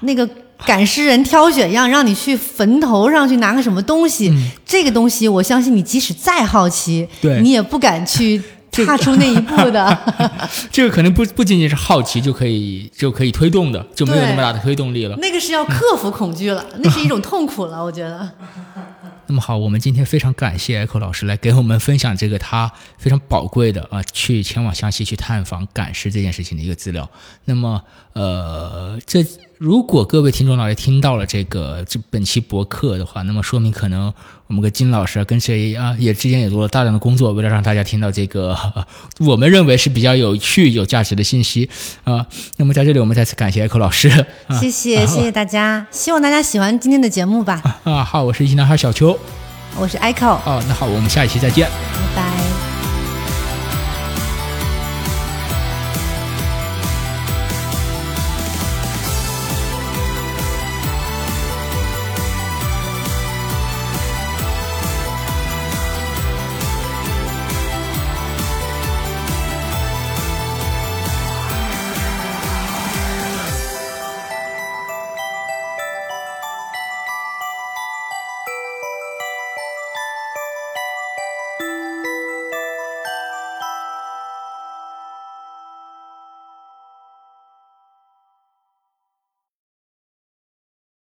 [0.00, 0.28] 那个
[0.66, 4.32] 赶尸人挑选一样，让你去坟头上去拿个什么东西，
[4.64, 9.98] 这个东西我相信你即使再好奇，对你也不敢去踏出那一步的。
[10.72, 15.16] 这个可能不不仅仅是好奇就可以就可以推动的，就没有那么大的推动力了。
[15.16, 18.30] 那个是要克服恐惧了， 那是一种痛苦了，我觉得。
[19.26, 27.08] 那么好，我们今天非常感谢 Echo 老师来给我们分享这个他非常宝贵的啊，去前往湘西去探访赶尸这件事情的一个资料。
[27.46, 27.82] 那么
[28.14, 29.24] 呃，这
[29.58, 34.12] 如果各位听众老爷听到了这个这本期博客的话，那么说明可能
[34.46, 38.84] 我们跟金老师啊跟谁啊也之间也做了大量的工作，为了让大家听到这个、呃
[39.20, 41.68] 我们认为是比较有趣、有价值的信息
[42.04, 42.26] 啊。
[42.56, 44.08] 那么在这里，我们再次感谢 Echo 老师。
[44.46, 47.60] 啊谢谢，谢谢大家，希望大家喜欢今天的节目吧。
[47.84, 49.18] 啊，好，我是一男孩小邱。
[49.76, 51.68] 我是 Echo，哦，那好，我们下一期再见。
[52.14, 52.63] 拜拜。